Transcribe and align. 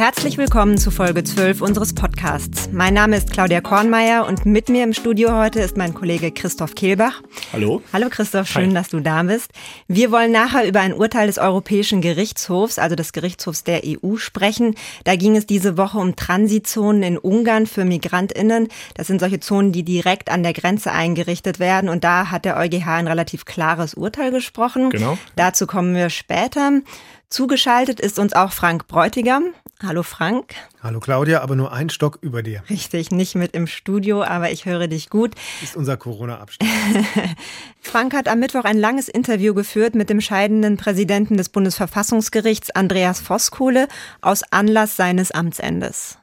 Herzlich 0.00 0.38
willkommen 0.38 0.78
zu 0.78 0.90
Folge 0.90 1.22
12 1.22 1.60
unseres 1.60 1.94
Podcasts. 1.94 2.70
Mein 2.72 2.94
Name 2.94 3.18
ist 3.18 3.30
Claudia 3.32 3.60
Kornmeier 3.60 4.26
und 4.26 4.46
mit 4.46 4.70
mir 4.70 4.82
im 4.82 4.94
Studio 4.94 5.34
heute 5.34 5.60
ist 5.60 5.76
mein 5.76 5.92
Kollege 5.92 6.32
Christoph 6.32 6.74
Kehlbach. 6.74 7.20
Hallo. 7.52 7.82
Hallo 7.92 8.08
Christoph, 8.08 8.48
schön, 8.48 8.68
Hi. 8.68 8.72
dass 8.72 8.88
du 8.88 9.00
da 9.00 9.22
bist. 9.24 9.50
Wir 9.88 10.10
wollen 10.10 10.32
nachher 10.32 10.66
über 10.66 10.80
ein 10.80 10.94
Urteil 10.94 11.26
des 11.26 11.36
Europäischen 11.36 12.00
Gerichtshofs, 12.00 12.78
also 12.78 12.96
des 12.96 13.12
Gerichtshofs 13.12 13.62
der 13.62 13.82
EU, 13.84 14.16
sprechen. 14.16 14.74
Da 15.04 15.16
ging 15.16 15.36
es 15.36 15.44
diese 15.44 15.76
Woche 15.76 15.98
um 15.98 16.16
Transitzonen 16.16 17.02
in 17.02 17.18
Ungarn 17.18 17.66
für 17.66 17.84
MigrantInnen. 17.84 18.68
Das 18.94 19.06
sind 19.06 19.20
solche 19.20 19.40
Zonen, 19.40 19.70
die 19.70 19.82
direkt 19.82 20.30
an 20.30 20.42
der 20.42 20.54
Grenze 20.54 20.92
eingerichtet 20.92 21.58
werden. 21.58 21.90
Und 21.90 22.04
da 22.04 22.30
hat 22.30 22.46
der 22.46 22.56
EuGH 22.56 22.86
ein 22.86 23.06
relativ 23.06 23.44
klares 23.44 23.92
Urteil 23.92 24.30
gesprochen. 24.30 24.88
Genau. 24.88 25.18
Dazu 25.36 25.66
kommen 25.66 25.94
wir 25.94 26.08
später. 26.08 26.80
Zugeschaltet 27.30 28.00
ist 28.00 28.18
uns 28.18 28.32
auch 28.32 28.50
Frank 28.50 28.88
Bräutigam. 28.88 29.54
Hallo 29.84 30.02
Frank. 30.02 30.52
Hallo 30.82 30.98
Claudia, 30.98 31.42
aber 31.42 31.54
nur 31.54 31.72
ein 31.72 31.88
Stock 31.88 32.18
über 32.22 32.42
dir. 32.42 32.64
Richtig, 32.68 33.12
nicht 33.12 33.36
mit 33.36 33.54
im 33.54 33.68
Studio, 33.68 34.24
aber 34.24 34.50
ich 34.50 34.64
höre 34.64 34.88
dich 34.88 35.10
gut. 35.10 35.36
Ist 35.62 35.76
unser 35.76 35.96
Corona-Abstand. 35.96 36.68
Frank 37.80 38.14
hat 38.14 38.26
am 38.26 38.40
Mittwoch 38.40 38.64
ein 38.64 38.76
langes 38.76 39.08
Interview 39.08 39.54
geführt 39.54 39.94
mit 39.94 40.10
dem 40.10 40.20
scheidenden 40.20 40.76
Präsidenten 40.76 41.36
des 41.36 41.50
Bundesverfassungsgerichts 41.50 42.72
Andreas 42.72 43.20
Voskuhle 43.20 43.86
aus 44.20 44.42
Anlass 44.50 44.96
seines 44.96 45.30
Amtsendes. 45.30 46.18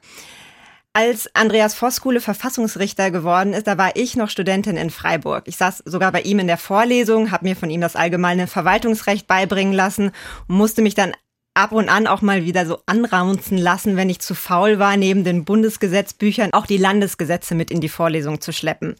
Als 0.92 1.28
Andreas 1.34 1.74
Voskuhle 1.74 2.20
Verfassungsrichter 2.20 3.10
geworden 3.10 3.52
ist, 3.52 3.66
da 3.66 3.78
war 3.78 3.94
ich 3.94 4.16
noch 4.16 4.30
Studentin 4.30 4.76
in 4.76 4.90
Freiburg. 4.90 5.44
Ich 5.46 5.56
saß 5.56 5.82
sogar 5.84 6.10
bei 6.10 6.22
ihm 6.22 6.38
in 6.40 6.46
der 6.46 6.56
Vorlesung, 6.56 7.30
habe 7.30 7.46
mir 7.46 7.56
von 7.56 7.70
ihm 7.70 7.80
das 7.80 7.94
allgemeine 7.94 8.46
Verwaltungsrecht 8.46 9.26
beibringen 9.26 9.74
lassen 9.74 10.10
und 10.48 10.56
musste 10.56 10.82
mich 10.82 10.94
dann 10.94 11.14
ab 11.54 11.72
und 11.72 11.88
an 11.88 12.06
auch 12.06 12.22
mal 12.22 12.44
wieder 12.44 12.66
so 12.66 12.78
anraunzen 12.86 13.58
lassen, 13.58 13.96
wenn 13.96 14.10
ich 14.10 14.20
zu 14.20 14.34
faul 14.34 14.78
war, 14.78 14.96
neben 14.96 15.24
den 15.24 15.44
Bundesgesetzbüchern 15.44 16.52
auch 16.52 16.66
die 16.66 16.76
Landesgesetze 16.76 17.54
mit 17.54 17.70
in 17.70 17.80
die 17.80 17.88
Vorlesung 17.88 18.40
zu 18.40 18.52
schleppen. 18.52 18.96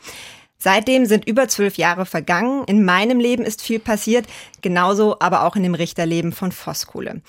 Seitdem 0.60 1.06
sind 1.06 1.28
über 1.28 1.46
zwölf 1.46 1.78
Jahre 1.78 2.04
vergangen. 2.04 2.64
In 2.66 2.84
meinem 2.84 3.20
Leben 3.20 3.44
ist 3.44 3.62
viel 3.62 3.78
passiert, 3.78 4.26
genauso 4.60 5.20
aber 5.20 5.44
auch 5.44 5.54
in 5.54 5.62
dem 5.62 5.74
Richterleben 5.74 6.32
von 6.32 6.50
Voskuhle. 6.50 7.22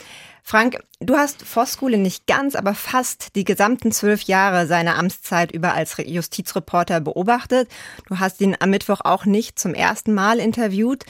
Frank, 0.50 0.80
du 1.00 1.16
hast 1.16 1.44
Voskuhle 1.44 2.00
nicht 2.00 2.26
ganz, 2.26 2.56
aber 2.56 2.74
fast 2.74 3.36
die 3.36 3.44
gesamten 3.44 3.92
zwölf 3.92 4.24
Jahre 4.24 4.66
seiner 4.66 4.98
Amtszeit 4.98 5.52
über 5.52 5.76
als 5.76 5.98
Justizreporter 6.04 7.02
beobachtet. 7.02 7.70
Du 8.08 8.18
hast 8.18 8.42
ihn 8.42 8.58
am 8.60 8.72
Mittwoch 8.72 9.02
auch 9.04 9.26
nicht 9.26 9.60
zum 9.60 9.76
ersten 9.76 10.12
Mal 10.12 10.40
interviewt. 10.40 11.06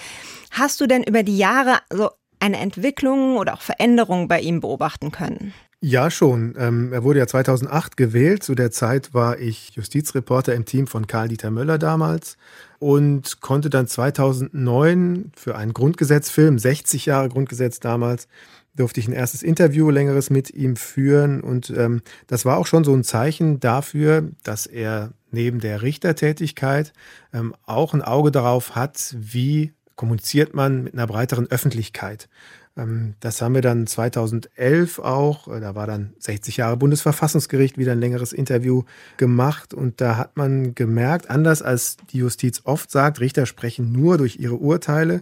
Hast 0.51 0.81
du 0.81 0.87
denn 0.87 1.03
über 1.03 1.23
die 1.23 1.37
Jahre 1.37 1.77
so 1.89 2.09
eine 2.41 2.57
Entwicklung 2.57 3.37
oder 3.37 3.53
auch 3.53 3.61
Veränderung 3.61 4.27
bei 4.27 4.41
ihm 4.41 4.59
beobachten 4.59 5.11
können? 5.11 5.53
Ja, 5.81 6.11
schon. 6.11 6.55
Ähm, 6.57 6.91
er 6.91 7.05
wurde 7.05 7.19
ja 7.19 7.27
2008 7.27 7.95
gewählt. 7.95 8.43
Zu 8.43 8.53
der 8.53 8.71
Zeit 8.71 9.13
war 9.13 9.39
ich 9.39 9.69
Justizreporter 9.75 10.53
im 10.53 10.65
Team 10.65 10.87
von 10.87 11.07
Karl-Dieter 11.07 11.51
Möller 11.51 11.77
damals 11.77 12.35
und 12.79 13.39
konnte 13.39 13.69
dann 13.69 13.87
2009 13.87 15.31
für 15.37 15.55
einen 15.55 15.73
Grundgesetzfilm, 15.73 16.59
60 16.59 17.05
Jahre 17.05 17.29
Grundgesetz 17.29 17.79
damals, 17.79 18.27
durfte 18.75 18.99
ich 18.99 19.07
ein 19.07 19.13
erstes 19.13 19.43
Interview 19.43 19.89
längeres 19.89 20.29
mit 20.29 20.51
ihm 20.51 20.75
führen. 20.75 21.41
Und 21.41 21.69
ähm, 21.71 22.01
das 22.27 22.45
war 22.45 22.57
auch 22.57 22.67
schon 22.67 22.83
so 22.83 22.93
ein 22.93 23.03
Zeichen 23.03 23.59
dafür, 23.59 24.29
dass 24.43 24.65
er 24.65 25.11
neben 25.31 25.59
der 25.59 25.81
Richtertätigkeit 25.81 26.93
ähm, 27.33 27.55
auch 27.65 27.93
ein 27.93 28.01
Auge 28.01 28.31
darauf 28.31 28.75
hat, 28.75 29.15
wie 29.17 29.73
kommuniziert 29.95 30.53
man 30.53 30.83
mit 30.83 30.93
einer 30.93 31.07
breiteren 31.07 31.47
Öffentlichkeit. 31.51 32.29
Ähm, 32.77 33.15
das 33.19 33.41
haben 33.41 33.55
wir 33.55 33.61
dann 33.61 33.85
2011 33.85 34.99
auch, 34.99 35.47
äh, 35.47 35.59
da 35.59 35.75
war 35.75 35.87
dann 35.87 36.13
60 36.19 36.57
Jahre 36.57 36.77
Bundesverfassungsgericht, 36.77 37.77
wieder 37.77 37.91
ein 37.91 37.99
längeres 37.99 38.33
Interview 38.33 38.83
gemacht 39.17 39.73
und 39.73 40.01
da 40.01 40.17
hat 40.17 40.37
man 40.37 40.75
gemerkt, 40.75 41.29
anders 41.29 41.61
als 41.61 41.97
die 42.11 42.19
Justiz 42.19 42.61
oft 42.63 42.89
sagt, 42.91 43.19
Richter 43.19 43.45
sprechen 43.45 43.91
nur 43.91 44.17
durch 44.17 44.37
ihre 44.37 44.55
Urteile, 44.55 45.21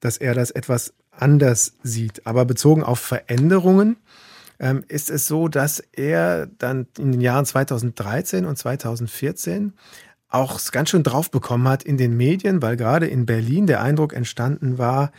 dass 0.00 0.16
er 0.16 0.34
das 0.34 0.50
etwas 0.50 0.94
anders 1.18 1.74
sieht. 1.82 2.26
Aber 2.26 2.44
bezogen 2.44 2.82
auf 2.82 2.98
Veränderungen 2.98 3.96
ähm, 4.58 4.84
ist 4.88 5.10
es 5.10 5.26
so, 5.26 5.48
dass 5.48 5.80
er 5.92 6.46
dann 6.46 6.86
in 6.98 7.12
den 7.12 7.20
Jahren 7.20 7.44
2013 7.44 8.44
und 8.44 8.56
2014 8.56 9.72
auch 10.28 10.60
ganz 10.72 10.90
schön 10.90 11.04
drauf 11.04 11.30
bekommen 11.30 11.68
hat 11.68 11.84
in 11.84 11.96
den 11.96 12.16
Medien, 12.16 12.60
weil 12.60 12.76
gerade 12.76 13.06
in 13.06 13.24
Berlin 13.26 13.66
der 13.66 13.82
Eindruck 13.82 14.12
entstanden 14.12 14.78
war, 14.78 15.12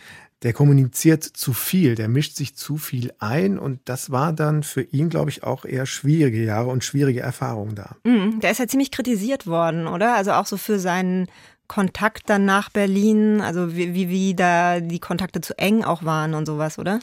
der 0.44 0.54
kommuniziert 0.54 1.24
zu 1.24 1.54
viel, 1.54 1.96
der 1.96 2.08
mischt 2.08 2.36
sich 2.36 2.56
zu 2.56 2.78
viel 2.78 3.14
ein 3.20 3.58
und 3.58 3.80
das 3.86 4.12
war 4.12 4.34
dann 4.34 4.64
für 4.64 4.82
ihn, 4.82 5.10
glaube 5.10 5.30
ich, 5.32 5.44
auch 5.44 5.66
eher 5.66 5.86
schwierige 5.86 6.44
Jahre 6.44 6.70
und 6.70 6.84
schwierige 6.84 7.22
Erfahrungen 7.22 7.76
da. 7.76 7.96
Mhm, 8.04 8.42
der 8.42 8.52
ist 8.52 8.60
ja 8.60 8.68
ziemlich 8.68 8.92
kritisiert 8.92 9.48
worden, 9.48 9.88
oder? 9.88 10.16
Also 10.16 10.34
auch 10.34 10.46
so 10.46 10.58
für 10.58 10.78
seinen 10.78 11.28
Kontakt 11.68 12.30
dann 12.30 12.46
nach 12.46 12.70
Berlin, 12.70 13.42
also 13.42 13.76
wie, 13.76 13.94
wie, 13.94 14.10
wie 14.10 14.36
da 14.36 14.80
die 14.80 15.00
Kontakte 15.00 15.42
zu 15.42 15.58
eng 15.58 15.84
auch 15.84 16.04
waren 16.04 16.34
und 16.34 16.46
sowas, 16.46 16.78
oder? 16.80 17.00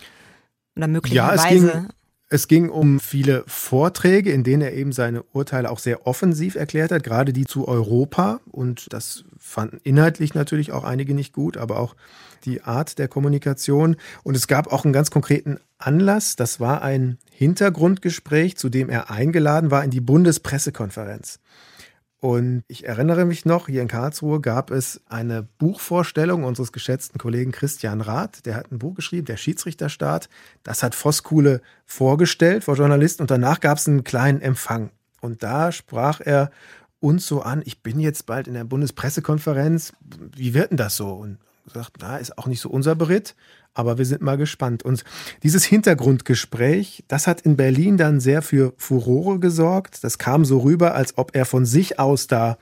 Oder 0.76 0.88
möglicherweise. 0.88 1.36
Ja, 1.36 1.54
es 1.54 1.72
ging, 1.72 1.88
es 2.28 2.48
ging 2.48 2.70
um 2.70 2.98
viele 2.98 3.44
Vorträge, 3.46 4.32
in 4.32 4.42
denen 4.42 4.62
er 4.62 4.72
eben 4.72 4.92
seine 4.92 5.22
Urteile 5.22 5.70
auch 5.70 5.78
sehr 5.78 6.06
offensiv 6.06 6.54
erklärt 6.54 6.90
hat, 6.90 7.04
gerade 7.04 7.32
die 7.32 7.44
zu 7.44 7.68
Europa. 7.68 8.40
Und 8.50 8.92
das 8.92 9.24
fanden 9.38 9.80
inhaltlich 9.82 10.32
natürlich 10.32 10.72
auch 10.72 10.84
einige 10.84 11.12
nicht 11.12 11.34
gut, 11.34 11.58
aber 11.58 11.78
auch 11.78 11.94
die 12.44 12.62
Art 12.62 12.98
der 12.98 13.08
Kommunikation. 13.08 13.96
Und 14.22 14.34
es 14.34 14.46
gab 14.46 14.72
auch 14.72 14.84
einen 14.84 14.94
ganz 14.94 15.10
konkreten 15.10 15.58
Anlass. 15.78 16.36
Das 16.36 16.58
war 16.58 16.82
ein 16.82 17.18
Hintergrundgespräch, 17.30 18.56
zu 18.56 18.70
dem 18.70 18.88
er 18.88 19.10
eingeladen 19.10 19.70
war 19.70 19.84
in 19.84 19.90
die 19.90 20.00
Bundespressekonferenz. 20.00 21.38
Und 22.22 22.62
ich 22.68 22.86
erinnere 22.86 23.24
mich 23.24 23.46
noch, 23.46 23.66
hier 23.66 23.82
in 23.82 23.88
Karlsruhe 23.88 24.40
gab 24.40 24.70
es 24.70 25.00
eine 25.08 25.42
Buchvorstellung 25.58 26.44
unseres 26.44 26.70
geschätzten 26.70 27.18
Kollegen 27.18 27.50
Christian 27.50 28.00
Rath. 28.00 28.46
Der 28.46 28.54
hat 28.54 28.70
ein 28.70 28.78
Buch 28.78 28.94
geschrieben, 28.94 29.24
Der 29.24 29.36
Schiedsrichterstaat. 29.36 30.28
Das 30.62 30.84
hat 30.84 30.94
Voskuhle 30.94 31.62
vorgestellt 31.84 32.62
vor 32.62 32.76
Journalisten 32.76 33.24
und 33.24 33.32
danach 33.32 33.58
gab 33.58 33.78
es 33.78 33.88
einen 33.88 34.04
kleinen 34.04 34.40
Empfang. 34.40 34.92
Und 35.20 35.42
da 35.42 35.72
sprach 35.72 36.20
er 36.20 36.52
uns 37.00 37.26
so 37.26 37.42
an, 37.42 37.60
ich 37.64 37.82
bin 37.82 37.98
jetzt 37.98 38.24
bald 38.26 38.46
in 38.46 38.54
der 38.54 38.62
Bundespressekonferenz. 38.62 39.92
Wie 40.36 40.54
wird 40.54 40.70
denn 40.70 40.76
das 40.76 40.94
so? 40.94 41.08
Und 41.14 41.38
sagt, 41.66 41.96
na, 42.02 42.18
ist 42.18 42.38
auch 42.38 42.46
nicht 42.46 42.60
so 42.60 42.70
unser 42.70 42.94
Beritt, 42.94 43.34
aber 43.74 43.98
wir 43.98 44.04
sind 44.04 44.22
mal 44.22 44.36
gespannt. 44.36 44.82
Und 44.82 45.04
dieses 45.42 45.64
Hintergrundgespräch, 45.64 47.04
das 47.08 47.26
hat 47.26 47.40
in 47.40 47.56
Berlin 47.56 47.96
dann 47.96 48.20
sehr 48.20 48.42
für 48.42 48.74
Furore 48.76 49.38
gesorgt. 49.38 50.04
Das 50.04 50.18
kam 50.18 50.44
so 50.44 50.58
rüber, 50.58 50.94
als 50.94 51.16
ob 51.16 51.34
er 51.34 51.44
von 51.44 51.64
sich 51.64 51.98
aus 51.98 52.26
da, 52.26 52.58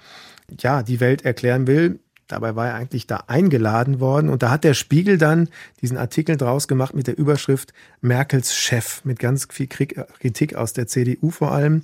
ja, 0.59 0.82
die 0.82 1.00
Welt 1.00 1.25
erklären 1.25 1.66
will. 1.66 2.00
Dabei 2.28 2.54
war 2.54 2.69
er 2.69 2.75
eigentlich 2.75 3.09
da 3.09 3.25
eingeladen 3.26 3.99
worden. 3.99 4.28
Und 4.28 4.44
da 4.44 4.50
hat 4.50 4.62
der 4.62 4.75
Spiegel 4.75 5.19
dann 5.19 5.49
diesen 5.81 5.97
Artikel 5.97 6.37
draus 6.37 6.69
gemacht 6.69 6.94
mit 6.94 7.09
der 7.09 7.19
Überschrift 7.19 7.72
Merkels 8.00 8.54
Chef, 8.54 9.04
mit 9.04 9.19
ganz 9.19 9.49
viel 9.50 9.66
Kritik 9.66 10.54
aus 10.54 10.72
der 10.72 10.87
CDU 10.87 11.31
vor 11.31 11.50
allem. 11.50 11.82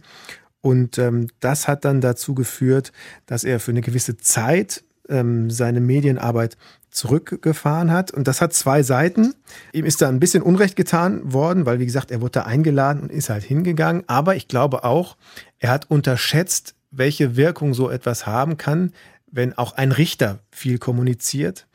Und 0.60 0.98
ähm, 0.98 1.28
das 1.40 1.68
hat 1.68 1.84
dann 1.84 2.00
dazu 2.00 2.34
geführt, 2.34 2.92
dass 3.26 3.44
er 3.44 3.58
für 3.58 3.72
eine 3.72 3.80
gewisse 3.80 4.16
Zeit 4.16 4.84
ähm, 5.08 5.50
seine 5.50 5.80
Medienarbeit 5.80 6.56
zurückgefahren 6.96 7.92
hat. 7.92 8.10
Und 8.10 8.26
das 8.26 8.40
hat 8.40 8.52
zwei 8.52 8.82
Seiten. 8.82 9.34
Ihm 9.72 9.84
ist 9.84 10.00
da 10.00 10.08
ein 10.08 10.18
bisschen 10.18 10.42
Unrecht 10.42 10.76
getan 10.76 11.32
worden, 11.32 11.66
weil, 11.66 11.78
wie 11.78 11.86
gesagt, 11.86 12.10
er 12.10 12.20
wurde 12.20 12.32
da 12.32 12.42
eingeladen 12.42 13.02
und 13.02 13.12
ist 13.12 13.28
halt 13.28 13.44
hingegangen. 13.44 14.04
Aber 14.06 14.34
ich 14.34 14.48
glaube 14.48 14.82
auch, 14.84 15.16
er 15.58 15.70
hat 15.70 15.90
unterschätzt, 15.90 16.74
welche 16.90 17.36
Wirkung 17.36 17.74
so 17.74 17.90
etwas 17.90 18.26
haben 18.26 18.56
kann, 18.56 18.92
wenn 19.30 19.56
auch 19.56 19.72
ein 19.74 19.92
Richter 19.92 20.38
viel 20.50 20.78
kommuniziert. 20.78 21.66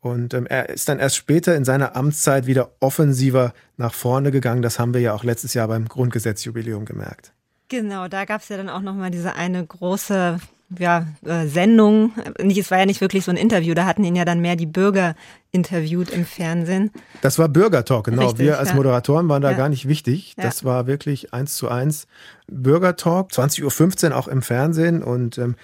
Und 0.00 0.32
ähm, 0.32 0.46
er 0.46 0.70
ist 0.70 0.88
dann 0.88 0.98
erst 0.98 1.16
später 1.16 1.54
in 1.54 1.66
seiner 1.66 1.94
Amtszeit 1.94 2.46
wieder 2.46 2.70
offensiver 2.80 3.52
nach 3.76 3.92
vorne 3.92 4.30
gegangen. 4.30 4.62
Das 4.62 4.78
haben 4.78 4.94
wir 4.94 5.02
ja 5.02 5.12
auch 5.12 5.24
letztes 5.24 5.52
Jahr 5.52 5.68
beim 5.68 5.86
Grundgesetzjubiläum 5.88 6.86
gemerkt. 6.86 7.32
Genau, 7.68 8.08
da 8.08 8.24
gab 8.24 8.40
es 8.40 8.48
ja 8.48 8.56
dann 8.56 8.70
auch 8.70 8.80
nochmal 8.80 9.10
diese 9.10 9.34
eine 9.34 9.64
große 9.64 10.40
ja, 10.78 11.06
äh, 11.24 11.46
Sendung. 11.46 12.12
Nicht, 12.40 12.58
es 12.58 12.70
war 12.70 12.78
ja 12.78 12.86
nicht 12.86 13.00
wirklich 13.00 13.24
so 13.24 13.30
ein 13.30 13.36
Interview, 13.36 13.74
da 13.74 13.86
hatten 13.86 14.04
ihn 14.04 14.16
ja 14.16 14.24
dann 14.24 14.40
mehr 14.40 14.56
die 14.56 14.66
Bürger 14.66 15.14
interviewt 15.50 16.10
im 16.10 16.24
Fernsehen. 16.24 16.90
Das 17.22 17.38
war 17.38 17.48
Bürgertalk, 17.48 18.04
genau. 18.04 18.28
Richtig, 18.28 18.40
Wir 18.40 18.58
als. 18.58 18.74
Moderatoren 18.74 19.28
waren 19.28 19.42
da 19.42 19.50
ja. 19.50 19.56
gar 19.56 19.68
nicht 19.68 19.88
wichtig. 19.88 20.34
Das 20.36 20.60
ja. 20.60 20.66
war 20.66 20.86
wirklich 20.86 21.34
eins 21.34 21.56
zu 21.56 21.68
eins 21.68 22.06
Bürgertalk, 22.46 23.30
20.15 23.30 24.10
Uhr 24.10 24.16
auch 24.16 24.28
im 24.28 24.42
Fernsehen 24.42 25.02
und 25.02 25.38
ähm, 25.38 25.56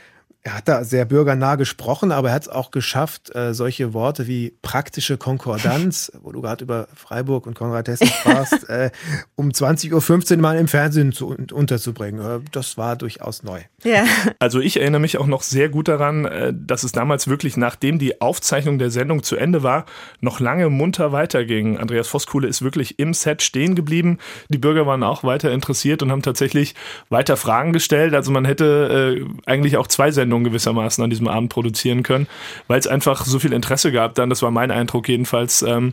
Er 0.47 0.55
hat 0.55 0.69
da 0.69 0.85
sehr 0.85 1.05
bürgernah 1.07 1.57
gesprochen, 1.57 2.13
aber 2.13 2.29
er 2.29 2.35
hat 2.37 2.43
es 2.43 2.49
auch 2.49 2.71
geschafft, 2.71 3.35
äh, 3.35 3.53
solche 3.53 3.95
Worte 3.95 4.29
wie 4.29 4.55
praktische 4.63 5.17
Konkordanz, 5.17 6.13
wo 6.23 6.31
du 6.31 6.41
gerade 6.41 6.63
über 6.63 6.87
Freiburg 6.95 7.49
und 7.49 7.55
Konrad 7.55 7.89
Hessen 7.89 8.07
sprachst, 8.07 8.63
äh, 8.69 8.93
um 9.35 9.49
20.15 9.49 10.37
Uhr 10.37 10.41
mal 10.41 10.57
im 10.57 10.69
Fernsehen 10.69 11.11
zu, 11.11 11.35
unterzubringen. 11.53 12.21
Äh, 12.25 12.45
das 12.53 12.79
war 12.79 12.95
durchaus 12.95 13.43
neu. 13.43 13.63
Ja. 13.83 14.05
Also 14.39 14.61
ich 14.61 14.79
erinnere 14.79 15.01
mich 15.01 15.19
auch 15.19 15.27
noch 15.27 15.43
sehr 15.43 15.69
gut 15.69 15.89
daran, 15.89 16.27
äh, 16.27 16.53
dass 16.55 16.85
es 16.85 16.93
damals 16.93 17.27
wirklich, 17.27 17.57
nachdem 17.57 17.99
die 17.99 18.21
Aufzeichnung 18.21 18.79
der 18.79 18.93
Sendung 18.93 19.25
zu 19.25 19.35
Ende 19.35 19.65
war, 19.65 19.85
noch 20.21 20.39
lange 20.39 20.71
munter 20.71 21.11
weiterging. 21.11 21.77
Andreas 21.77 22.07
Voskuhle 22.07 22.47
ist 22.47 22.63
wirklich 22.63 23.01
im 23.01 23.15
Set 23.15 23.43
stehen 23.43 23.75
geblieben. 23.75 24.19
Die 24.49 24.59
Bürger 24.59 24.87
waren 24.87 25.03
auch 25.03 25.25
weiter 25.25 25.51
interessiert 25.51 26.05
und 26.05 26.13
haben 26.13 26.23
tatsächlich 26.23 26.77
weiter 27.09 27.37
Fragen 27.37 27.73
gestellt. 27.73 28.15
Also 28.15 28.31
man 28.31 28.45
hätte 28.45 29.19
äh, 29.19 29.51
eigentlich 29.51 29.77
auch 29.77 29.89
zwei 29.89 30.13
Sendungen 30.13 30.36
Sendung 30.37 30.45
gewissermaßen 30.45 31.03
an 31.03 31.11
diesem 31.11 31.29
Abend 31.29 31.51
produzieren 31.51 32.03
können, 32.03 32.27
weil 32.69 32.79
es 32.79 32.87
einfach 32.87 33.25
so 33.25 33.39
viel 33.39 33.53
Interesse 33.53 33.93
gab 33.93 34.15
dann, 34.15 34.31
das 34.31 34.43
war 34.43 34.51
mein 34.51 34.71
Eindruck 34.71 35.09
jedenfalls, 35.09 35.63
ähm, 35.63 35.93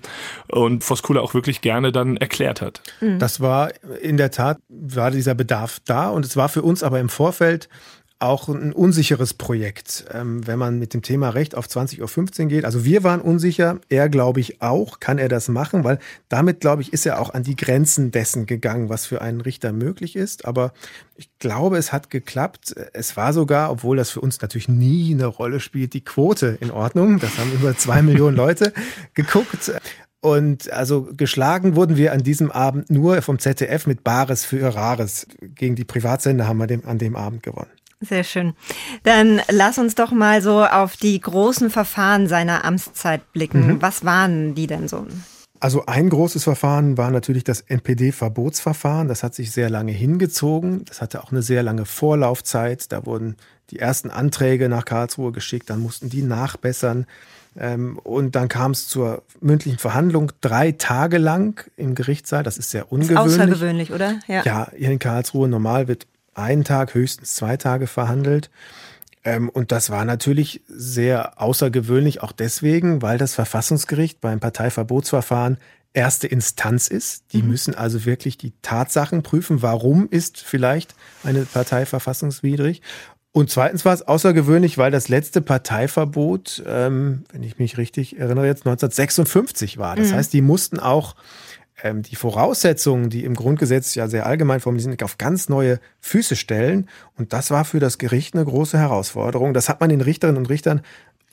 und 0.49 0.87
Voskula 0.87 1.21
auch 1.21 1.33
wirklich 1.33 1.61
gerne 1.61 1.91
dann 1.91 2.17
erklärt 2.17 2.61
hat. 2.61 2.81
Mhm. 3.01 3.19
Das 3.19 3.39
war 3.39 3.71
in 4.01 4.17
der 4.17 4.31
Tat, 4.31 4.57
war 4.69 5.11
dieser 5.11 5.35
Bedarf 5.35 5.79
da 5.85 6.09
und 6.09 6.25
es 6.25 6.35
war 6.35 6.49
für 6.49 6.61
uns 6.61 6.83
aber 6.83 6.99
im 6.99 7.09
Vorfeld 7.09 7.69
auch 8.23 8.47
ein 8.47 8.71
unsicheres 8.71 9.33
Projekt, 9.33 10.05
ähm, 10.11 10.47
wenn 10.47 10.57
man 10.57 10.79
mit 10.79 10.93
dem 10.93 11.01
Thema 11.01 11.29
Recht 11.29 11.55
auf 11.55 11.67
20.15 11.67 12.41
Uhr 12.43 12.47
geht. 12.47 12.65
Also 12.65 12.85
wir 12.85 13.03
waren 13.03 13.21
unsicher, 13.21 13.79
er 13.89 14.07
glaube 14.07 14.39
ich 14.39 14.61
auch, 14.61 14.99
kann 14.99 15.17
er 15.17 15.27
das 15.27 15.49
machen, 15.49 15.83
weil 15.83 15.99
damit 16.29 16.61
glaube 16.61 16.81
ich 16.81 16.93
ist 16.93 17.05
er 17.05 17.19
auch 17.19 17.33
an 17.33 17.43
die 17.43 17.55
Grenzen 17.55 18.11
dessen 18.11 18.45
gegangen, 18.45 18.89
was 18.89 19.05
für 19.05 19.21
einen 19.21 19.41
Richter 19.41 19.73
möglich 19.73 20.15
ist. 20.15 20.45
Aber 20.45 20.71
ich 21.15 21.29
glaube, 21.39 21.77
es 21.77 21.91
hat 21.91 22.09
geklappt. 22.09 22.73
Es 22.93 23.17
war 23.17 23.33
sogar, 23.33 23.69
obwohl 23.69 23.97
das 23.97 24.09
für 24.09 24.21
uns 24.21 24.41
natürlich 24.41 24.69
nie 24.69 25.13
eine 25.13 25.25
Rolle 25.25 25.59
spielt, 25.59 25.93
die 25.93 26.03
Quote 26.03 26.57
in 26.61 26.71
Ordnung. 26.71 27.19
Das 27.19 27.37
haben 27.37 27.51
über 27.51 27.75
zwei 27.77 28.01
Millionen 28.01 28.37
Leute 28.37 28.73
geguckt. 29.13 29.73
Und 30.21 30.71
also 30.71 31.09
geschlagen 31.17 31.75
wurden 31.75 31.97
wir 31.97 32.13
an 32.13 32.23
diesem 32.23 32.49
Abend 32.49 32.89
nur 32.89 33.21
vom 33.21 33.39
ZDF 33.39 33.85
mit 33.85 34.05
Bares 34.05 34.45
für 34.45 34.73
Rares. 34.73 35.27
Gegen 35.41 35.75
die 35.75 35.83
Privatsender 35.83 36.47
haben 36.47 36.59
wir 36.59 36.87
an 36.87 36.97
dem 36.97 37.17
Abend 37.17 37.43
gewonnen. 37.43 37.69
Sehr 38.03 38.23
schön. 38.23 38.53
Dann 39.03 39.41
lass 39.49 39.77
uns 39.77 39.95
doch 39.95 40.11
mal 40.11 40.41
so 40.41 40.63
auf 40.63 40.97
die 40.97 41.19
großen 41.19 41.69
Verfahren 41.69 42.27
seiner 42.27 42.65
Amtszeit 42.65 43.31
blicken. 43.33 43.67
Mhm. 43.67 43.81
Was 43.81 44.05
waren 44.05 44.55
die 44.55 44.67
denn 44.67 44.87
so? 44.87 45.07
Also 45.59 45.85
ein 45.85 46.09
großes 46.09 46.43
Verfahren 46.43 46.97
war 46.97 47.09
natürlich 47.09 47.45
das 47.45 47.61
NPD-Verbotsverfahren. 47.61 49.07
Das 49.07 49.23
hat 49.23 49.33
sich 49.33 49.51
sehr 49.51 49.69
lange 49.69 49.93
hingezogen. 49.93 50.83
Das 50.83 51.01
hatte 51.01 51.23
auch 51.23 51.31
eine 51.31 51.41
sehr 51.41 51.63
lange 51.63 51.85
Vorlaufzeit. 51.85 52.91
Da 52.91 53.05
wurden 53.05 53.37
die 53.69 53.79
ersten 53.79 54.09
Anträge 54.09 54.67
nach 54.67 54.83
Karlsruhe 54.83 55.31
geschickt, 55.31 55.69
dann 55.69 55.79
mussten 55.79 56.09
die 56.09 56.21
nachbessern. 56.21 57.05
Ähm, 57.57 57.97
und 57.99 58.35
dann 58.35 58.49
kam 58.49 58.71
es 58.71 58.87
zur 58.87 59.23
mündlichen 59.39 59.79
Verhandlung 59.79 60.31
drei 60.41 60.71
Tage 60.73 61.17
lang 61.17 61.63
im 61.77 61.95
Gerichtssaal. 61.95 62.43
Das 62.43 62.57
ist 62.57 62.71
sehr 62.71 62.91
ungewöhnlich. 62.91 63.25
Ist 63.25 63.39
außergewöhnlich, 63.39 63.93
oder? 63.93 64.19
Ja. 64.27 64.43
ja, 64.43 64.67
hier 64.75 64.91
in 64.91 64.99
Karlsruhe 64.99 65.47
normal 65.47 65.87
wird 65.87 66.07
einen 66.35 66.63
Tag, 66.63 66.93
höchstens 66.93 67.35
zwei 67.35 67.57
Tage 67.57 67.87
verhandelt. 67.87 68.49
Ähm, 69.23 69.49
und 69.49 69.71
das 69.71 69.89
war 69.89 70.05
natürlich 70.05 70.61
sehr 70.67 71.41
außergewöhnlich, 71.41 72.21
auch 72.21 72.31
deswegen, 72.31 73.01
weil 73.01 73.17
das 73.17 73.35
Verfassungsgericht 73.35 74.21
beim 74.21 74.39
Parteiverbotsverfahren 74.39 75.57
erste 75.93 76.27
Instanz 76.27 76.87
ist. 76.87 77.25
Die 77.33 77.41
mhm. 77.41 77.49
müssen 77.49 77.75
also 77.75 78.05
wirklich 78.05 78.37
die 78.37 78.53
Tatsachen 78.61 79.23
prüfen. 79.23 79.61
Warum 79.61 80.09
ist 80.09 80.41
vielleicht 80.41 80.95
eine 81.23 81.45
Partei 81.45 81.85
verfassungswidrig? 81.85 82.81
Und 83.31 83.49
zweitens 83.49 83.83
war 83.83 83.93
es 83.93 84.03
außergewöhnlich, 84.03 84.77
weil 84.77 84.91
das 84.91 85.09
letzte 85.09 85.41
Parteiverbot, 85.41 86.63
ähm, 86.67 87.23
wenn 87.31 87.41
ich 87.41 87.57
mich 87.57 87.77
richtig 87.77 88.19
erinnere, 88.19 88.45
jetzt 88.45 88.65
1956 88.67 89.79
war. 89.79 89.95
Das 89.95 90.11
mhm. 90.11 90.15
heißt, 90.15 90.33
die 90.33 90.41
mussten 90.41 90.79
auch 90.79 91.15
ähm, 91.81 92.03
die 92.03 92.15
Voraussetzungen, 92.15 93.09
die 93.09 93.23
im 93.23 93.35
Grundgesetz 93.35 93.95
ja 93.95 94.07
sehr 94.07 94.25
allgemein 94.25 94.59
formuliert 94.59 94.83
sind, 94.83 95.03
auf 95.03 95.17
ganz 95.17 95.49
neue 95.49 95.79
Füße 96.01 96.35
stellen. 96.35 96.89
Und 97.17 97.33
das 97.33 97.51
war 97.51 97.65
für 97.65 97.79
das 97.79 97.97
Gericht 97.97 98.35
eine 98.35 98.45
große 98.45 98.77
Herausforderung. 98.77 99.53
Das 99.53 99.69
hat 99.69 99.81
man 99.81 99.89
den 99.89 100.01
Richterinnen 100.01 100.37
und 100.37 100.49
Richtern 100.49 100.81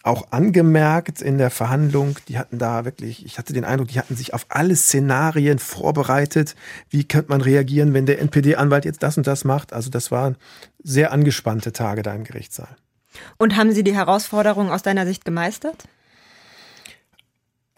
auch 0.02 0.32
angemerkt 0.32 1.20
in 1.20 1.36
der 1.36 1.50
Verhandlung. 1.50 2.16
Die 2.28 2.38
hatten 2.38 2.58
da 2.58 2.84
wirklich, 2.84 3.26
ich 3.26 3.38
hatte 3.38 3.52
den 3.52 3.64
Eindruck, 3.64 3.88
die 3.88 3.98
hatten 3.98 4.16
sich 4.16 4.32
auf 4.32 4.46
alle 4.48 4.74
Szenarien 4.74 5.58
vorbereitet. 5.58 6.56
Wie 6.88 7.04
könnte 7.04 7.30
man 7.30 7.42
reagieren, 7.42 7.92
wenn 7.92 8.06
der 8.06 8.20
NPD-Anwalt 8.20 8.86
jetzt 8.86 9.02
das 9.02 9.18
und 9.18 9.26
das 9.26 9.44
macht? 9.44 9.72
Also 9.72 9.90
das 9.90 10.10
waren 10.10 10.36
sehr 10.82 11.12
angespannte 11.12 11.72
Tage 11.72 12.02
da 12.02 12.14
im 12.14 12.24
Gerichtssaal. 12.24 12.76
Und 13.36 13.56
haben 13.56 13.72
Sie 13.72 13.84
die 13.84 13.94
Herausforderung 13.94 14.70
aus 14.70 14.82
deiner 14.82 15.04
Sicht 15.04 15.24
gemeistert? 15.24 15.84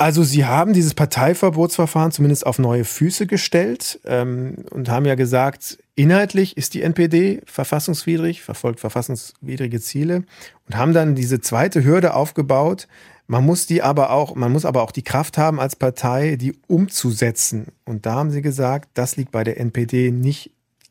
Also 0.03 0.25
Sie 0.25 0.45
haben 0.45 0.73
dieses 0.73 0.95
Parteiverbotsverfahren 0.95 2.11
zumindest 2.11 2.45
auf 2.45 2.59
neue 2.59 2.85
Füße 2.85 3.29
gestellt 3.29 4.01
ähm, 4.05 4.57
und 4.71 4.89
haben 4.89 5.07
ja 5.07 5.15
gesagt, 5.15 5.79
inhaltlich 5.95 6.57
ist 6.57 6.75
die 6.75 6.83
NPD 6.83 7.41
verfassungswidrig, 7.47 8.43
verfolgt 8.43 8.81
verfassungswidrige 8.81 9.81
Ziele 9.81 10.25
und 10.67 10.77
haben 10.77 10.93
dann 10.93 11.15
diese 11.15 11.41
zweite 11.41 11.85
Hürde 11.85 12.15
aufgebaut. 12.15 12.89
Man 13.29 13.47
muss 13.47 13.69
die 13.69 13.81
aber 13.81 14.11
auch, 14.11 14.35
man 14.35 14.51
muss 14.51 14.65
aber 14.65 14.83
auch 14.83 14.91
die 14.91 15.05
Kraft 15.05 15.39
haben 15.39 15.61
als 15.61 15.77
Partei, 15.77 16.35
die 16.35 16.57
umzusetzen. 16.67 17.69
Und 17.85 18.05
da 18.05 18.15
haben 18.15 18.33
Sie 18.33 18.43
gesagt, 18.43 18.89
das 18.95 19.17
liegt 19.17 19.31
bei 19.31 19.45
der 19.45 19.61
NPD 19.61 20.11
nicht 20.11 20.51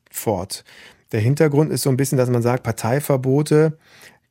fort. 0.09 0.63
Der 1.11 1.19
Hintergrund 1.19 1.73
ist 1.73 1.81
so 1.81 1.89
ein 1.89 1.97
bisschen, 1.97 2.17
dass 2.17 2.29
man 2.29 2.41
sagt, 2.41 2.63
Parteiverbote 2.63 3.77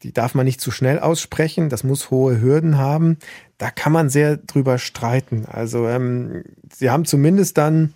die 0.02 0.12
darf 0.12 0.34
man 0.34 0.46
nicht 0.46 0.60
zu 0.60 0.70
schnell 0.70 0.98
aussprechen, 0.98 1.68
das 1.68 1.84
muss 1.84 2.10
hohe 2.10 2.40
Hürden 2.40 2.78
haben. 2.78 3.18
Da 3.58 3.70
kann 3.70 3.92
man 3.92 4.08
sehr 4.08 4.36
drüber 4.36 4.78
streiten. 4.78 5.44
Also 5.46 5.86
ähm, 5.86 6.44
sie 6.72 6.90
haben 6.90 7.04
zumindest 7.04 7.58
dann 7.58 7.94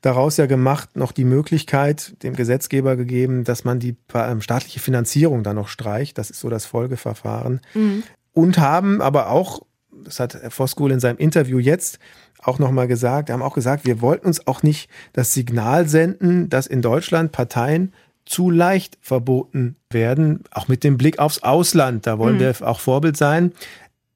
daraus 0.00 0.36
ja 0.36 0.46
gemacht, 0.46 0.96
noch 0.96 1.12
die 1.12 1.24
Möglichkeit 1.24 2.22
dem 2.22 2.34
Gesetzgeber 2.34 2.96
gegeben, 2.96 3.44
dass 3.44 3.64
man 3.64 3.78
die 3.78 3.96
ähm, 4.14 4.40
staatliche 4.40 4.80
Finanzierung 4.80 5.42
dann 5.42 5.56
noch 5.56 5.68
streicht. 5.68 6.18
Das 6.18 6.30
ist 6.30 6.40
so 6.40 6.50
das 6.50 6.64
Folgeverfahren. 6.64 7.60
Mhm. 7.74 8.02
Und 8.32 8.58
haben 8.58 9.00
aber 9.00 9.30
auch, 9.30 9.60
das 10.04 10.20
hat 10.20 10.34
Herr 10.34 10.50
Voskuhl 10.50 10.90
in 10.90 11.00
seinem 11.00 11.18
Interview 11.18 11.58
jetzt 11.58 11.98
auch 12.42 12.58
nochmal 12.58 12.88
gesagt, 12.88 13.30
haben 13.30 13.42
auch 13.42 13.54
gesagt, 13.54 13.84
wir 13.86 14.00
wollten 14.00 14.26
uns 14.26 14.46
auch 14.46 14.62
nicht 14.62 14.90
das 15.12 15.32
Signal 15.32 15.88
senden, 15.88 16.48
dass 16.48 16.66
in 16.66 16.82
Deutschland 16.82 17.30
Parteien 17.30 17.92
zu 18.24 18.50
leicht 18.50 18.98
verboten 19.00 19.76
werden, 19.90 20.44
auch 20.50 20.68
mit 20.68 20.84
dem 20.84 20.96
Blick 20.96 21.18
aufs 21.18 21.42
Ausland. 21.42 22.06
Da 22.06 22.18
wollen 22.18 22.36
mhm. 22.36 22.40
wir 22.40 22.54
auch 22.62 22.80
Vorbild 22.80 23.16
sein. 23.16 23.52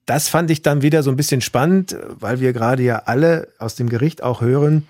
Das 0.06 0.28
fand 0.28 0.50
ich 0.50 0.62
dann 0.62 0.82
wieder 0.82 1.02
so 1.02 1.10
ein 1.10 1.16
bisschen 1.16 1.40
spannend, 1.40 1.96
weil 2.08 2.40
wir 2.40 2.52
gerade 2.52 2.82
ja 2.82 3.02
alle 3.06 3.48
aus 3.58 3.74
dem 3.74 3.88
Gericht 3.88 4.22
auch 4.22 4.40
hören, 4.40 4.86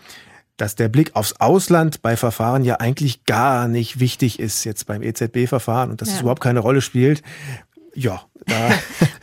dass 0.56 0.74
der 0.74 0.88
Blick 0.88 1.16
aufs 1.16 1.34
Ausland 1.34 2.02
bei 2.02 2.16
Verfahren 2.16 2.64
ja 2.64 2.76
eigentlich 2.76 3.24
gar 3.24 3.68
nicht 3.68 4.00
wichtig 4.00 4.38
ist, 4.38 4.64
jetzt 4.64 4.86
beim 4.86 5.02
EZB-Verfahren 5.02 5.90
und 5.90 6.00
dass 6.00 6.08
ja. 6.10 6.14
es 6.16 6.20
überhaupt 6.20 6.42
keine 6.42 6.60
Rolle 6.60 6.80
spielt. 6.80 7.22
Ja, 7.94 8.22
da 8.46 8.70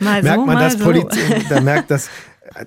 merkt 0.00 0.26
so, 0.26 0.46
man, 0.46 0.58
dass 0.58 0.72
so. 0.74 1.08
da 1.48 1.60
merkt, 1.60 1.90
dass 1.90 2.08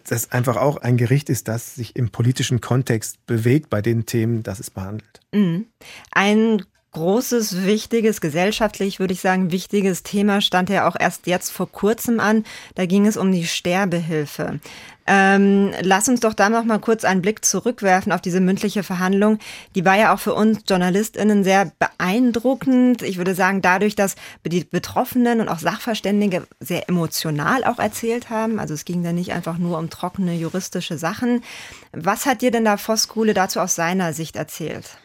das 0.10 0.31
einfach 0.31 0.57
auch 0.57 0.77
ein 0.77 0.98
Gericht 0.98 1.29
ist, 1.29 1.48
das 1.48 1.75
sich 1.75 1.96
im 1.96 2.10
politischen 2.10 2.62
Kontext 2.62 3.25
bewegt 3.25 3.69
bei 3.69 3.81
den 3.81 4.05
Themen, 4.05 4.43
das 4.43 4.60
es 4.60 4.69
behandelt. 4.69 5.19
Mhm. 5.34 5.65
Ein 6.12 6.63
großes, 6.98 7.63
wichtiges, 7.63 8.22
gesellschaftlich 8.22 9.00
würde 9.00 9.13
ich 9.13 9.22
sagen, 9.22 9.51
wichtiges 9.51 10.01
Thema 10.01 10.42
stand 10.42 10.70
ja 10.72 10.88
auch 10.88 10.96
erst 11.00 11.27
jetzt 11.27 11.51
vor 11.51 11.72
kurzem 11.72 12.20
an. 12.20 12.44
Da 12.74 12.88
ging 12.88 13.06
es 13.06 13.18
um 13.18 13.32
die 13.32 13.46
Sterbehilfe. 13.46 14.60
Ähm, 15.06 15.72
lass 15.82 16.10
uns 16.10 16.22
doch 16.22 16.34
da 16.34 16.50
noch 16.50 16.63
mal 16.63 16.80
kurz 16.80 17.06
einen 17.06 17.22
Blick 17.22 17.46
zurückwerfen 17.46 18.12
auf 18.12 18.20
diese 18.20 18.42
mündliche 18.42 18.82
Verhandlung. 18.82 19.38
Die 19.75 19.86
war 19.86 19.96
ja 19.96 20.12
auch 20.12 20.20
für 20.20 20.34
uns 20.34 20.63
JournalistInnen 20.68 21.44
sehr 21.44 21.72
beeindruckend. 21.77 23.04
Ich 23.04 23.18
würde 23.20 23.36
sagen, 23.36 23.62
dadurch, 23.62 23.96
dass 23.96 24.16
die 24.44 24.63
Betroffenen 24.63 25.39
und 25.39 25.50
auch 25.50 25.60
Sachverständige 25.60 26.48
sehr 26.60 26.89
emotional 26.89 27.63
auch 27.63 27.77
erzählt 27.77 28.32
haben. 28.32 28.60
Also 28.60 28.74
es 28.74 28.86
ging 28.86 29.04
da 29.04 29.13
nicht 29.13 29.34
einfach 29.34 29.60
nur 29.60 29.77
um 29.77 29.92
trockene 29.92 30.34
juristische 30.34 30.98
Sachen. 30.98 31.44
Was 31.92 32.25
hat 32.25 32.42
dir 32.42 32.50
denn 32.50 32.66
da 32.66 32.77
Voskuhle 32.77 33.36
dazu 33.36 33.60
aus 33.60 33.75
seiner 33.75 34.13
Sicht 34.13 34.36
erzählt? 34.36 34.98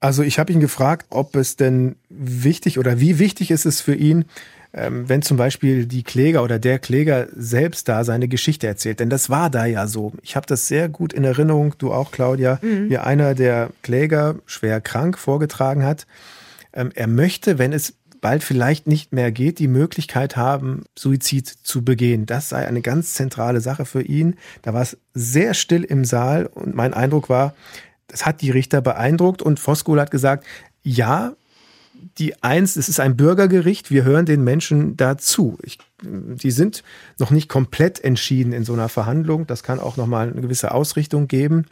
Also 0.00 0.22
ich 0.22 0.38
habe 0.38 0.52
ihn 0.52 0.60
gefragt, 0.60 1.06
ob 1.10 1.34
es 1.36 1.56
denn 1.56 1.96
wichtig 2.08 2.78
oder 2.78 3.00
wie 3.00 3.18
wichtig 3.18 3.50
ist 3.50 3.66
es 3.66 3.80
für 3.80 3.94
ihn, 3.94 4.26
ähm, 4.72 5.08
wenn 5.08 5.22
zum 5.22 5.36
Beispiel 5.36 5.86
die 5.86 6.02
Kläger 6.02 6.42
oder 6.44 6.58
der 6.58 6.78
Kläger 6.78 7.26
selbst 7.34 7.88
da 7.88 8.04
seine 8.04 8.28
Geschichte 8.28 8.66
erzählt. 8.66 9.00
Denn 9.00 9.10
das 9.10 9.28
war 9.30 9.50
da 9.50 9.64
ja 9.64 9.86
so. 9.86 10.12
Ich 10.22 10.36
habe 10.36 10.46
das 10.46 10.68
sehr 10.68 10.88
gut 10.88 11.12
in 11.12 11.24
Erinnerung, 11.24 11.74
du 11.78 11.92
auch, 11.92 12.12
Claudia, 12.12 12.58
mhm. 12.62 12.90
wie 12.90 12.98
einer 12.98 13.34
der 13.34 13.70
Kläger 13.82 14.36
schwer 14.46 14.80
krank 14.80 15.18
vorgetragen 15.18 15.84
hat. 15.84 16.06
Ähm, 16.72 16.90
er 16.94 17.08
möchte, 17.08 17.58
wenn 17.58 17.72
es 17.72 17.94
bald 18.20 18.42
vielleicht 18.42 18.86
nicht 18.86 19.12
mehr 19.12 19.32
geht, 19.32 19.58
die 19.58 19.68
Möglichkeit 19.68 20.36
haben, 20.36 20.84
Suizid 20.96 21.48
zu 21.48 21.84
begehen. 21.84 22.26
Das 22.26 22.48
sei 22.48 22.66
eine 22.66 22.82
ganz 22.82 23.14
zentrale 23.14 23.60
Sache 23.60 23.84
für 23.84 24.02
ihn. 24.02 24.36
Da 24.62 24.74
war 24.74 24.82
es 24.82 24.98
sehr 25.14 25.54
still 25.54 25.84
im 25.84 26.04
Saal 26.04 26.46
und 26.46 26.74
mein 26.74 26.94
Eindruck 26.94 27.28
war, 27.28 27.54
das 28.08 28.26
hat 28.26 28.40
die 28.40 28.50
Richter 28.50 28.80
beeindruckt 28.80 29.42
und 29.42 29.60
Voskuhl 29.60 30.00
hat 30.00 30.10
gesagt, 30.10 30.44
ja, 30.82 31.34
die 32.18 32.42
eins, 32.42 32.76
es 32.76 32.88
ist 32.88 33.00
ein 33.00 33.16
Bürgergericht, 33.16 33.90
wir 33.90 34.04
hören 34.04 34.26
den 34.26 34.44
Menschen 34.44 34.96
dazu. 34.96 35.58
Ich, 35.62 35.78
die 36.02 36.50
sind 36.50 36.82
noch 37.18 37.30
nicht 37.30 37.48
komplett 37.48 38.02
entschieden 38.02 38.52
in 38.52 38.64
so 38.64 38.72
einer 38.72 38.88
Verhandlung. 38.88 39.46
Das 39.46 39.62
kann 39.62 39.80
auch 39.80 39.96
nochmal 39.96 40.30
eine 40.30 40.40
gewisse 40.40 40.72
Ausrichtung 40.72 41.28
geben. 41.28 41.66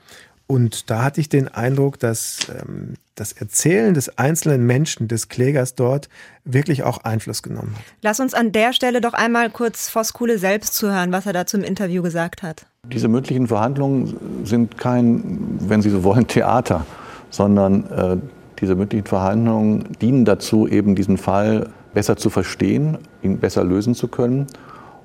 Und 0.49 0.91
da 0.91 1.03
hatte 1.03 1.21
ich 1.21 1.29
den 1.29 1.49
Eindruck, 1.49 1.99
dass 1.99 2.39
ähm, 2.49 2.95
das 3.17 3.33
Erzählen 3.33 3.95
des 3.95 4.17
einzelnen 4.17 4.65
Menschen, 4.65 5.09
des 5.09 5.29
Klägers 5.29 5.75
dort, 5.75 6.09
wirklich 6.45 6.85
auch 6.85 6.99
Einfluss 6.99 7.43
genommen 7.43 7.75
hat. 7.75 7.83
Lass 8.03 8.21
uns 8.21 8.33
an 8.33 8.53
der 8.53 8.73
Stelle 8.73 9.01
doch 9.01 9.15
einmal 9.15 9.51
kurz 9.51 9.89
Voskuhle 9.89 10.39
selbst 10.39 10.75
zuhören, 10.75 11.11
was 11.11 11.27
er 11.27 11.33
da 11.33 11.47
zum 11.47 11.63
Interview 11.63 12.01
gesagt 12.03 12.45
hat. 12.45 12.67
Diese 12.93 13.09
mündlichen 13.09 13.49
Verhandlungen 13.49 14.17
sind 14.45 14.79
kein, 14.79 15.59
wenn 15.61 15.83
Sie 15.83 15.91
so 15.91 16.05
wollen, 16.05 16.27
Theater, 16.29 16.87
sondern 17.31 17.85
äh, 17.91 18.17
diese 18.61 18.75
mündlichen 18.75 19.07
Verhandlungen 19.07 19.85
dienen 20.01 20.25
dazu, 20.25 20.67
eben 20.69 20.95
diesen 20.95 21.19
Fall 21.19 21.69
besser 21.95 22.17
zu 22.17 22.31
verstehen, 22.31 22.99
ihn 23.23 23.39
besser 23.39 23.65
lösen 23.65 23.95
zu 23.95 24.09
können. 24.09 24.47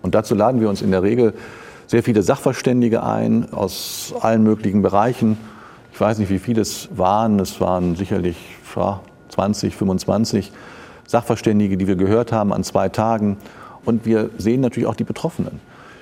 Und 0.01 0.15
dazu 0.15 0.35
laden 0.35 0.61
wir 0.61 0.69
uns 0.69 0.81
in 0.81 0.91
der 0.91 1.03
Regel 1.03 1.33
sehr 1.87 2.03
viele 2.03 2.23
Sachverständige 2.23 3.03
ein 3.03 3.51
aus 3.51 4.13
allen 4.21 4.43
möglichen 4.43 4.81
Bereichen. 4.81 5.37
Ich 5.93 5.99
weiß 5.99 6.19
nicht, 6.19 6.29
wie 6.29 6.39
viele 6.39 6.61
es 6.61 6.89
waren. 6.95 7.39
Es 7.39 7.59
waren 7.59 7.95
sicherlich 7.95 8.37
ja, 8.75 9.01
20, 9.29 9.75
25 9.75 10.51
Sachverständige, 11.05 11.75
die 11.75 11.87
wir 11.87 11.97
gehört 11.97 12.31
haben 12.31 12.53
an 12.53 12.63
zwei 12.63 12.89
Tagen. 12.89 13.37
Und 13.83 14.05
wir 14.05 14.29
sehen 14.37 14.61
natürlich 14.61 14.87
auch 14.87 14.95
die 14.95 15.03
Betroffenen. 15.03 15.59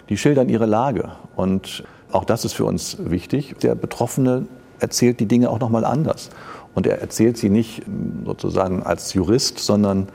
Die 0.10 0.18
schildern 0.18 0.50
ihre 0.50 0.66
Lage. 0.66 1.10
Und 1.36 1.84
auch 2.12 2.26
das 2.26 2.46
ist 2.46 2.54
für 2.54 2.66
uns 2.66 2.98
wichtig. 3.00 3.56
Der 3.62 3.76
Betroffene 3.76 4.48
erzählt 4.80 5.20
die 5.20 5.28
Dinge 5.28 5.50
auch 5.50 5.60
noch 5.60 5.70
mal 5.70 5.86
anders. 5.86 6.30
Und 6.76 6.88
er 6.88 7.02
erzählt 7.02 7.38
sie 7.38 7.50
nicht 7.50 7.84
sozusagen 8.26 8.84
als 8.84 9.14
Jurist, 9.14 9.60
sondern 9.60 10.08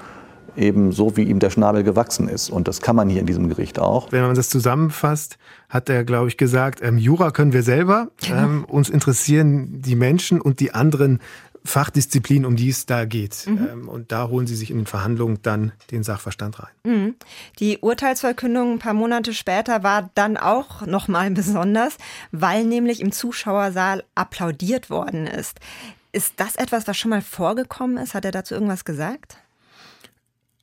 eben 0.57 0.93
so, 0.93 1.17
wie 1.17 1.25
ihm 1.25 1.41
der 1.41 1.51
Schnabel 1.51 1.83
gewachsen 1.83 2.29
ist. 2.29 2.51
Und 2.51 2.69
das 2.69 2.81
kann 2.81 2.97
man 2.97 3.09
hier 3.09 3.21
in 3.21 3.27
diesem 3.27 3.49
Gericht 3.49 3.79
auch. 3.79 4.13
Wenn 4.13 4.23
man 4.23 4.35
das 4.35 4.49
zusammenfasst, 4.49 5.37
hat 5.69 5.89
er, 5.89 6.05
glaube 6.05 6.29
ich, 6.29 6.37
gesagt, 6.37 6.81
ähm, 6.83 6.97
Jura 6.99 7.31
können 7.31 7.53
wir 7.53 7.63
selber. 7.63 8.09
Genau. 8.25 8.43
Ähm, 8.43 8.65
uns 8.65 8.89
interessieren 8.89 9.83
die 9.83 9.97
Menschen 9.97 10.41
und 10.41 10.61
die 10.61 10.73
anderen 10.73 11.21
Fachdisziplinen, 11.67 12.45
um 12.45 12.57
die 12.57 12.69
es 12.69 12.85
da 12.85 13.07
geht. 13.07 13.47
Mhm. 13.47 13.69
Ähm, 13.71 13.89
und 13.89 14.13
da 14.13 14.29
holen 14.29 14.47
sie 14.47 14.55
sich 14.55 14.71
in 14.71 14.79
den 14.79 14.87
Verhandlungen 14.87 15.39
dann 15.43 15.73
den 15.91 16.03
Sachverstand 16.03 16.59
rein. 16.61 16.73
Mhm. 16.85 17.15
Die 17.59 17.79
Urteilsverkündung 17.79 18.75
ein 18.75 18.79
paar 18.79 18.95
Monate 18.95 19.33
später 19.33 19.83
war 19.83 20.11
dann 20.15 20.37
auch 20.37 20.87
nochmal 20.87 21.31
besonders, 21.33 21.97
weil 22.33 22.65
nämlich 22.65 23.01
im 23.01 23.13
Zuschauersaal 23.13 24.05
applaudiert 24.15 24.91
worden 24.91 25.27
ist. 25.27 25.59
Ist 26.13 26.35
das 26.37 26.57
etwas, 26.57 26.87
was 26.87 26.97
schon 26.97 27.11
mal 27.11 27.23
vorgekommen 27.23 27.97
ist? 27.97 28.15
Hat 28.15 28.25
er 28.25 28.31
dazu 28.31 28.55
irgendwas 28.55 28.85
gesagt? 28.85 29.39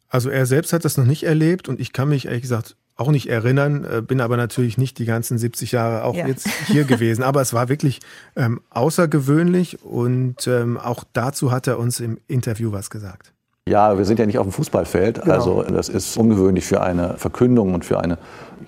Also 0.07 0.29
er 0.29 0.45
selbst 0.45 0.71
hat 0.73 0.85
das 0.85 0.97
noch 0.97 1.05
nicht 1.05 1.23
erlebt 1.23 1.67
und 1.67 1.79
ich 1.79 1.93
kann 1.93 2.09
mich 2.09 2.25
ehrlich 2.25 2.41
gesagt 2.41 2.75
auch 2.95 3.09
nicht 3.09 3.27
erinnern, 3.27 3.85
äh, 3.85 4.01
bin 4.01 4.21
aber 4.21 4.37
natürlich 4.37 4.77
nicht 4.77 4.99
die 4.99 5.05
ganzen 5.05 5.37
70 5.37 5.71
Jahre 5.71 6.03
auch 6.03 6.15
ja. 6.15 6.27
jetzt 6.27 6.47
hier 6.67 6.83
gewesen. 6.83 7.23
Aber 7.23 7.41
es 7.41 7.53
war 7.53 7.69
wirklich 7.69 7.99
ähm, 8.35 8.61
außergewöhnlich 8.69 9.83
und 9.83 10.47
ähm, 10.47 10.77
auch 10.77 11.03
dazu 11.13 11.51
hat 11.51 11.67
er 11.67 11.79
uns 11.79 11.99
im 11.99 12.17
Interview 12.27 12.71
was 12.71 12.89
gesagt. 12.89 13.33
Ja, 13.67 13.97
wir 13.97 14.05
sind 14.05 14.19
ja 14.19 14.25
nicht 14.25 14.39
auf 14.39 14.45
dem 14.47 14.51
Fußballfeld. 14.51 15.21
Genau. 15.21 15.33
Also 15.33 15.63
das 15.63 15.87
ist 15.87 16.17
ungewöhnlich 16.17 16.65
für 16.65 16.81
eine 16.81 17.17
Verkündung 17.17 17.73
und 17.73 17.85
für 17.85 17.99
eine, 17.99 18.17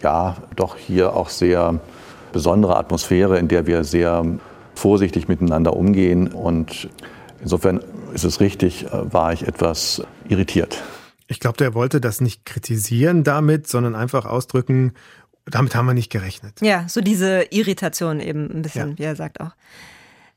ja, 0.02 0.38
doch 0.56 0.78
hier 0.78 1.16
auch 1.16 1.30
sehr 1.30 1.80
besondere 2.32 2.78
Atmosphäre, 2.78 3.40
in 3.40 3.48
der 3.48 3.66
wir 3.66 3.84
sehr 3.84 4.24
vorsichtig 4.76 5.28
miteinander 5.28 5.76
umgehen. 5.76 6.28
Und 6.28 6.90
insofern 7.42 7.82
ist 8.14 8.24
es 8.24 8.40
richtig, 8.40 8.86
äh, 8.86 9.14
war 9.14 9.34
ich 9.34 9.48
etwas 9.48 10.04
irritiert. 10.28 10.82
Ich 11.34 11.40
glaube, 11.40 11.58
der 11.58 11.74
wollte 11.74 12.00
das 12.00 12.22
nicht 12.22 12.46
kritisieren 12.46 13.24
damit, 13.24 13.68
sondern 13.68 13.96
einfach 13.96 14.26
ausdrücken, 14.26 14.94
damit 15.46 15.74
haben 15.74 15.88
wir 15.88 15.96
nicht 15.96 16.12
gerechnet. 16.12 16.62
Ja, 16.62 16.88
so 16.88 17.02
diese 17.02 17.48
Irritation 17.50 18.20
eben 18.20 18.52
ein 18.52 18.62
bisschen, 18.62 18.92
ja. 18.92 18.98
wie 19.00 19.04
er 19.04 19.16
sagt 19.16 19.42
auch. 19.42 19.52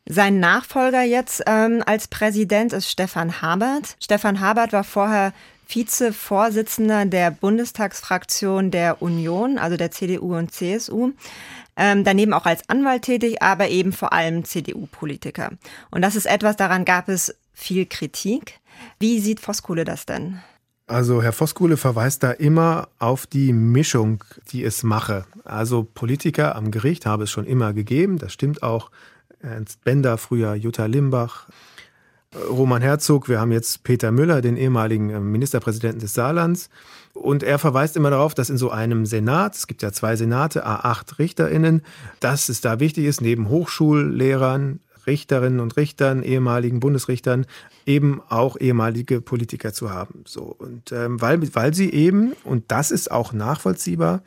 Sein 0.09 0.41
Nachfolger 0.41 1.03
jetzt 1.03 1.43
ähm, 1.47 1.83
als 1.85 2.09
Präsident 2.09 2.73
ist 2.73 2.91
Stefan 2.91 3.43
Habert. 3.43 3.97
Stefan 4.01 4.41
Habert 4.41 4.73
war 4.73 4.85
vorher 4.85 5.35
Vizevorsitzender 5.69 7.05
der 7.05 7.31
Bundestagsfraktion 7.31 8.71
der 8.71 9.03
Union, 9.03 9.59
also 9.59 9.77
der 9.77 9.91
CDU 9.91 10.35
und 10.35 10.51
CSU. 10.51 11.13
Ähm, 11.77 12.05
daneben 12.05 12.33
auch 12.33 12.47
als 12.47 12.69
Anwalt 12.71 13.03
tätig, 13.03 13.43
aber 13.43 13.69
eben 13.69 13.93
vor 13.93 14.15
allem 14.15 14.45
CDU-Politiker. 14.45 15.51
Und 15.91 16.01
das 16.01 16.17
ist 16.17 16.25
etwas, 16.25 16.57
daran 16.57 16.87
gab 16.87 17.11
es 17.11 17.35
viel 17.53 17.85
Kritik. 17.85 18.61
Wie 18.99 19.21
sieht 19.21 19.41
Voskuhle 19.41 19.85
das 19.85 20.07
denn? 20.07 20.41
Also 20.87 21.21
Herr 21.21 21.33
Voskuhle 21.33 21.77
verweist 21.77 22.23
da 22.23 22.31
immer 22.31 22.89
auf 23.01 23.27
die 23.27 23.53
Mischung, 23.53 24.23
die 24.51 24.63
es 24.63 24.85
mache. 24.85 25.25
Also 25.45 25.83
Politiker 25.83 26.55
am 26.55 26.71
Gericht 26.71 27.07
habe 27.07 27.25
es 27.25 27.31
schon 27.31 27.45
immer 27.45 27.73
gegeben, 27.73 28.19
das 28.19 28.33
stimmt 28.33 28.63
auch. 28.63 28.91
Ernst 29.41 29.83
Bender, 29.85 30.17
früher 30.17 30.55
Jutta 30.55 30.87
Limbach, 30.87 31.49
Roman 32.49 32.83
Herzog, 32.83 33.29
wir 33.29 33.41
haben 33.41 33.53
jetzt 33.53 33.83
Peter 33.83 34.13
Müller, 34.13 34.41
den 34.41 34.57
ehemaligen 34.57 35.11
äh, 35.11 35.21
Ministerpräsidenten 35.21 36.01
des 36.01 36.15
Saarlands. 36.15 36.69
Und 37.15 37.43
er 37.43 37.59
verweist 37.59 37.97
immer 37.97 38.11
darauf, 38.11 38.35
dass 38.35 38.51
in 38.51 38.59
so 38.59 38.71
einem 38.71 39.07
Senat, 39.07 39.55
es 39.55 39.67
gibt 39.67 39.83
ja 39.83 39.91
zwei 39.93 40.17
Senate, 40.17 40.67
A8 40.67 41.19
RichterInnen, 41.19 41.83
dass 42.21 42.49
es 42.49 42.61
da 42.61 42.79
wichtig 42.79 43.07
ist, 43.07 43.21
neben 43.23 43.49
Hochschullehrern, 43.49 44.81
Richterinnen 45.07 45.61
und 45.61 45.77
Richtern, 45.77 46.23
ehemaligen 46.23 46.81
Bundesrichtern, 46.81 47.47
eben 47.85 48.21
auch 48.29 48.59
ehemalige 48.59 49.21
Politiker 49.21 49.73
zu 49.73 49.91
haben. 49.91 50.25
So 50.27 50.43
und 50.43 50.93
ähm, 50.93 51.21
weil 51.21 51.55
weil 51.55 51.75
sie 51.75 51.93
eben 51.93 52.33
und 52.45 52.65
das 52.69 52.91
ist 52.91 53.11
auch 53.11 53.33
nachvollziehbar 53.33 54.23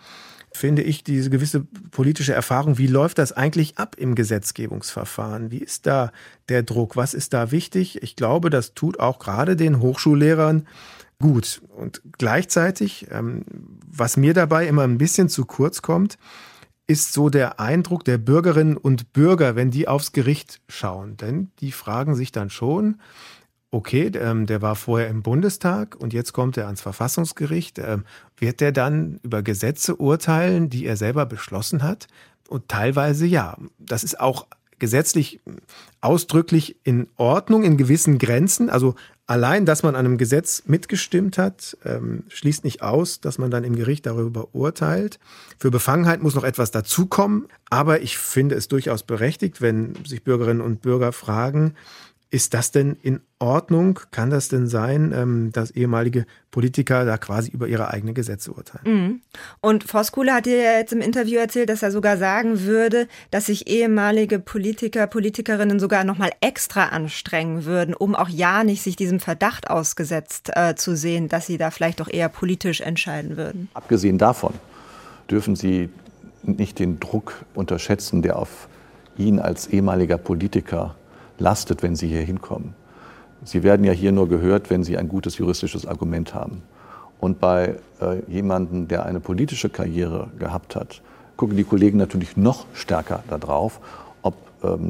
finde 0.52 0.82
ich 0.82 1.04
diese 1.04 1.30
gewisse 1.30 1.62
politische 1.92 2.34
Erfahrung, 2.34 2.78
wie 2.78 2.88
läuft 2.88 3.18
das 3.18 3.32
eigentlich 3.32 3.78
ab 3.78 3.96
im 3.98 4.16
Gesetzgebungsverfahren? 4.16 5.52
Wie 5.52 5.60
ist 5.60 5.86
da 5.86 6.12
der 6.50 6.64
Druck? 6.64 6.96
Was 6.96 7.14
ist 7.14 7.34
da 7.34 7.52
wichtig? 7.52 8.02
Ich 8.02 8.16
glaube, 8.16 8.50
das 8.50 8.74
tut 8.74 9.00
auch 9.00 9.20
gerade 9.20 9.56
den 9.56 9.80
Hochschullehrern 9.80 10.68
gut. 11.20 11.62
Und 11.76 12.02
gleichzeitig, 12.18 13.08
ähm, 13.12 13.44
was 13.92 14.18
mir 14.18 14.34
dabei 14.34 14.68
immer 14.68 14.84
ein 14.84 14.98
bisschen 14.98 15.30
zu 15.30 15.46
kurz 15.46 15.82
kommt, 15.82 16.18
ist 16.90 17.14
so 17.14 17.30
der 17.30 17.60
Eindruck 17.60 18.04
der 18.04 18.18
Bürgerinnen 18.18 18.76
und 18.76 19.14
Bürger, 19.14 19.56
wenn 19.56 19.70
die 19.70 19.88
aufs 19.88 20.12
Gericht 20.12 20.60
schauen. 20.68 21.18
Denn 21.18 21.52
die 21.60 21.72
fragen 21.72 22.16
sich 22.16 22.32
dann 22.32 22.50
schon, 22.50 23.00
okay, 23.70 24.08
ähm, 24.16 24.48
der 24.48 24.64
war 24.64 24.76
vorher 24.76 25.08
im 25.08 25.22
Bundestag 25.22 25.96
und 25.96 26.14
jetzt 26.14 26.34
kommt 26.34 26.58
er 26.58 26.66
ans 26.66 26.82
Verfassungsgericht. 26.82 27.78
Ähm, 27.78 28.06
wird 28.38 28.60
der 28.60 28.72
dann 28.72 29.20
über 29.22 29.44
Gesetze 29.44 29.98
urteilen, 29.98 30.72
die 30.72 30.88
er 30.88 30.98
selber 30.98 31.28
beschlossen 31.28 31.84
hat? 31.84 32.08
Und 32.48 32.68
teilweise 32.70 33.28
ja. 33.28 33.56
Das 33.78 34.04
ist 34.04 34.20
auch 34.20 34.48
gesetzlich 34.80 35.42
ausdrücklich 36.02 36.78
in 36.84 37.08
Ordnung, 37.18 37.64
in 37.64 37.78
gewissen 37.78 38.18
Grenzen. 38.18 38.72
Also 38.72 38.96
allein, 39.30 39.66
dass 39.68 39.84
man 39.84 39.96
an 39.96 40.06
einem 40.06 40.18
Gesetz 40.18 40.64
mitgestimmt 40.66 41.38
hat, 41.38 41.78
ähm, 41.86 42.24
schließt 42.30 42.64
nicht 42.64 42.82
aus, 42.82 43.22
dass 43.22 43.38
man 43.38 43.52
dann 43.52 43.64
im 43.64 43.76
Gericht 43.76 44.08
darüber 44.08 44.48
urteilt. 44.54 45.20
Für 45.60 45.70
Befangenheit 45.70 46.24
muss 46.24 46.34
noch 46.34 46.44
etwas 46.44 46.72
dazukommen, 46.72 47.48
aber 47.70 48.02
ich 48.02 48.18
finde 48.18 48.56
es 48.56 48.68
durchaus 48.68 49.04
berechtigt, 49.04 49.62
wenn 49.62 49.94
sich 50.04 50.24
Bürgerinnen 50.24 50.62
und 50.62 50.82
Bürger 50.82 51.12
fragen, 51.12 51.76
ist 52.32 52.54
das 52.54 52.72
denn 52.72 52.96
in 53.02 53.22
Ordnung? 53.40 54.00
Kann 54.12 54.30
das 54.30 54.50
denn 54.50 54.68
sein, 54.68 55.14
ähm, 55.16 55.52
dass 55.52 55.72
ehemalige 55.72 56.26
Politiker 56.52 57.04
da 57.06 57.18
quasi 57.18 57.50
über 57.50 57.68
ihre 57.68 57.90
eigenen 57.90 58.14
Gesetze 58.14 58.52
urteilen? 58.52 58.84
Mhm. 58.86 59.22
Und 59.62 59.84
Voskuhle 59.84 60.34
hat 60.34 60.46
dir 60.46 60.58
ja 60.58 60.78
jetzt 60.78 60.94
im 60.94 61.02
Interview 61.02 61.40
erzählt, 61.40 61.70
dass 61.70 61.82
er 61.82 61.92
sogar 61.92 62.18
sagen 62.18 62.62
würde, 62.62 63.08
dass 63.32 63.48
sich 63.48 63.68
ehemalige 63.68 64.40
Politiker, 64.40 65.08
Politikerinnen 65.08 65.80
sogar 65.80 66.04
nochmal 66.04 66.32
extra 66.42 66.90
anstrengen 66.90 67.66
würden, 67.66 67.96
um 67.96 68.16
auch 68.16 68.30
ja 68.30 68.64
nicht 68.64 68.84
sich 68.84 68.96
diesem 68.96 69.20
Verdacht 69.20 69.70
ausgesetzt 69.70 70.52
äh, 70.54 70.76
zu 70.76 70.96
sehen, 70.96 71.30
dass 71.30 71.48
sie 71.48 71.58
da 71.58 71.72
vielleicht 71.72 72.00
doch 72.00 72.10
eher 72.10 72.30
politisch 72.30 72.82
entscheiden 72.82 73.38
würden. 73.38 73.70
Abgesehen 73.74 74.20
davon 74.20 74.54
dürfen 75.32 75.56
Sie 75.56 75.90
nicht 76.44 76.80
den 76.80 77.00
Druck 77.00 77.46
unterschätzen, 77.54 78.22
der 78.22 78.38
auf 78.38 78.68
ihn 79.18 79.40
als 79.40 79.68
ehemaliger 79.68 80.18
Politiker 80.18 80.96
lastet, 81.40 81.84
wenn 81.84 81.96
Sie 81.96 82.08
hier 82.08 82.22
hinkommen. 82.22 82.76
Sie 83.44 83.64
werden 83.64 83.86
ja 83.86 83.94
hier 83.94 84.12
nur 84.12 84.28
gehört, 84.28 84.70
wenn 84.70 84.84
Sie 84.84 84.98
ein 84.98 85.10
gutes 85.10 85.38
juristisches 85.38 85.86
Argument 85.86 86.34
haben. 86.34 86.62
Und 87.20 87.40
bei 87.40 87.76
äh, 88.02 88.22
jemandem, 88.28 88.88
der 88.88 89.06
eine 89.06 89.20
politische 89.20 89.70
Karriere 89.70 90.30
gehabt 90.38 90.76
hat, 90.76 91.02
gucken 91.38 91.58
die 91.58 91.64
Kollegen 91.64 91.98
natürlich 91.98 92.38
noch 92.38 92.66
stärker 92.74 93.24
darauf, 93.30 93.80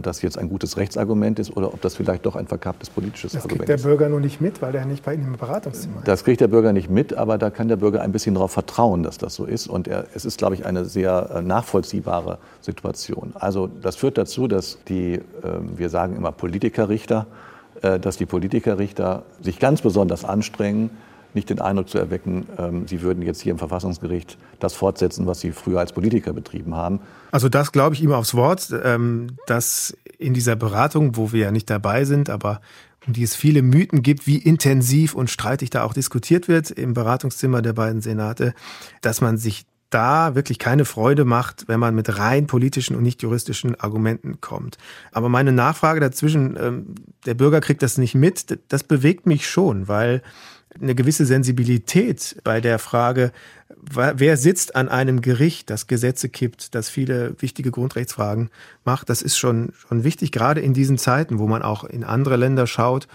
das 0.01 0.21
jetzt 0.21 0.37
ein 0.37 0.49
gutes 0.49 0.77
Rechtsargument 0.77 1.37
ist 1.37 1.55
oder 1.55 1.73
ob 1.73 1.81
das 1.81 1.95
vielleicht 1.95 2.25
doch 2.25 2.35
ein 2.35 2.47
verkapptes 2.47 2.89
politisches 2.89 3.33
das 3.33 3.43
Argument 3.43 3.61
ist. 3.61 3.69
Das 3.69 3.75
kriegt 3.75 3.85
der 3.85 3.89
Bürger 3.89 4.09
nur 4.09 4.19
nicht 4.19 4.41
mit, 4.41 4.61
weil 4.61 4.73
er 4.73 4.85
nicht 4.85 5.05
bei 5.05 5.13
Ihnen 5.13 5.25
im 5.25 5.37
Beratungszimmer 5.37 5.97
ist. 5.97 6.07
Das 6.07 6.23
kriegt 6.23 6.41
der 6.41 6.47
Bürger 6.47 6.73
nicht 6.73 6.89
mit, 6.89 7.13
aber 7.13 7.37
da 7.37 7.49
kann 7.49 7.67
der 7.67 7.75
Bürger 7.75 8.01
ein 8.01 8.11
bisschen 8.11 8.33
darauf 8.33 8.51
vertrauen, 8.51 9.03
dass 9.03 9.17
das 9.17 9.35
so 9.35 9.45
ist. 9.45 9.67
Und 9.67 9.87
er, 9.87 10.05
es 10.15 10.25
ist, 10.25 10.37
glaube 10.39 10.55
ich, 10.55 10.65
eine 10.65 10.85
sehr 10.85 11.29
äh, 11.35 11.41
nachvollziehbare 11.41 12.39
Situation. 12.61 13.33
Also 13.35 13.67
das 13.67 13.95
führt 13.95 14.17
dazu, 14.17 14.47
dass 14.47 14.79
die, 14.87 15.13
äh, 15.13 15.21
wir 15.75 15.89
sagen 15.89 16.15
immer 16.15 16.31
Politikerrichter, 16.31 17.27
äh, 17.81 17.99
dass 17.99 18.17
die 18.17 18.25
Politikerrichter 18.25 19.23
sich 19.41 19.59
ganz 19.59 19.81
besonders 19.81 20.25
anstrengen, 20.25 20.89
nicht 21.33 21.49
den 21.49 21.61
Eindruck 21.61 21.89
zu 21.89 21.97
erwecken, 21.97 22.47
ähm, 22.57 22.87
sie 22.87 23.01
würden 23.01 23.21
jetzt 23.21 23.41
hier 23.41 23.51
im 23.51 23.57
Verfassungsgericht 23.57 24.37
das 24.59 24.73
fortsetzen, 24.73 25.27
was 25.27 25.39
sie 25.39 25.51
früher 25.51 25.79
als 25.79 25.93
Politiker 25.93 26.33
betrieben 26.33 26.75
haben. 26.75 26.99
Also 27.31 27.49
das 27.49 27.71
glaube 27.71 27.95
ich 27.95 28.01
ihm 28.01 28.11
aufs 28.11 28.33
Wort, 28.33 28.73
ähm, 28.83 29.37
dass 29.45 29.95
in 30.17 30.33
dieser 30.33 30.55
Beratung, 30.55 31.15
wo 31.15 31.31
wir 31.31 31.45
ja 31.45 31.51
nicht 31.51 31.69
dabei 31.69 32.05
sind, 32.05 32.29
aber 32.29 32.61
um 33.07 33.13
die 33.13 33.23
es 33.23 33.35
viele 33.35 33.61
Mythen 33.61 34.03
gibt, 34.03 34.27
wie 34.27 34.37
intensiv 34.37 35.15
und 35.15 35.29
streitig 35.29 35.69
da 35.69 35.83
auch 35.83 35.93
diskutiert 35.93 36.47
wird 36.47 36.71
im 36.71 36.93
Beratungszimmer 36.93 37.61
der 37.61 37.73
beiden 37.73 38.01
Senate, 38.01 38.53
dass 39.01 39.21
man 39.21 39.37
sich 39.37 39.65
da 39.89 40.35
wirklich 40.35 40.59
keine 40.59 40.85
Freude 40.85 41.25
macht, 41.25 41.67
wenn 41.67 41.79
man 41.79 41.95
mit 41.95 42.19
rein 42.19 42.45
politischen 42.45 42.95
und 42.95 43.03
nicht 43.03 43.23
juristischen 43.23 43.79
Argumenten 43.79 44.39
kommt. 44.39 44.77
Aber 45.11 45.29
meine 45.29 45.51
Nachfrage 45.51 45.99
dazwischen, 45.99 46.57
ähm, 46.59 46.95
der 47.25 47.33
Bürger 47.33 47.61
kriegt 47.61 47.81
das 47.81 47.97
nicht 47.97 48.13
mit, 48.13 48.59
das 48.67 48.83
bewegt 48.83 49.25
mich 49.25 49.49
schon, 49.49 49.87
weil 49.87 50.21
eine 50.79 50.95
gewisse 50.95 51.25
Sensibilität 51.25 52.37
bei 52.43 52.61
der 52.61 52.79
Frage, 52.79 53.31
wer 53.81 54.37
sitzt 54.37 54.75
an 54.75 54.89
einem 54.89 55.21
Gericht, 55.21 55.69
das 55.69 55.87
Gesetze 55.87 56.29
kippt, 56.29 56.75
das 56.75 56.89
viele 56.89 57.35
wichtige 57.41 57.71
Grundrechtsfragen 57.71 58.49
macht, 58.85 59.09
das 59.09 59.21
ist 59.21 59.37
schon, 59.37 59.73
schon 59.73 60.03
wichtig, 60.03 60.31
gerade 60.31 60.61
in 60.61 60.73
diesen 60.73 60.97
Zeiten, 60.97 61.39
wo 61.39 61.47
man 61.47 61.61
auch 61.61 61.83
in 61.83 62.03
andere 62.03 62.35
Länder 62.35 62.67
schaut 62.67 63.07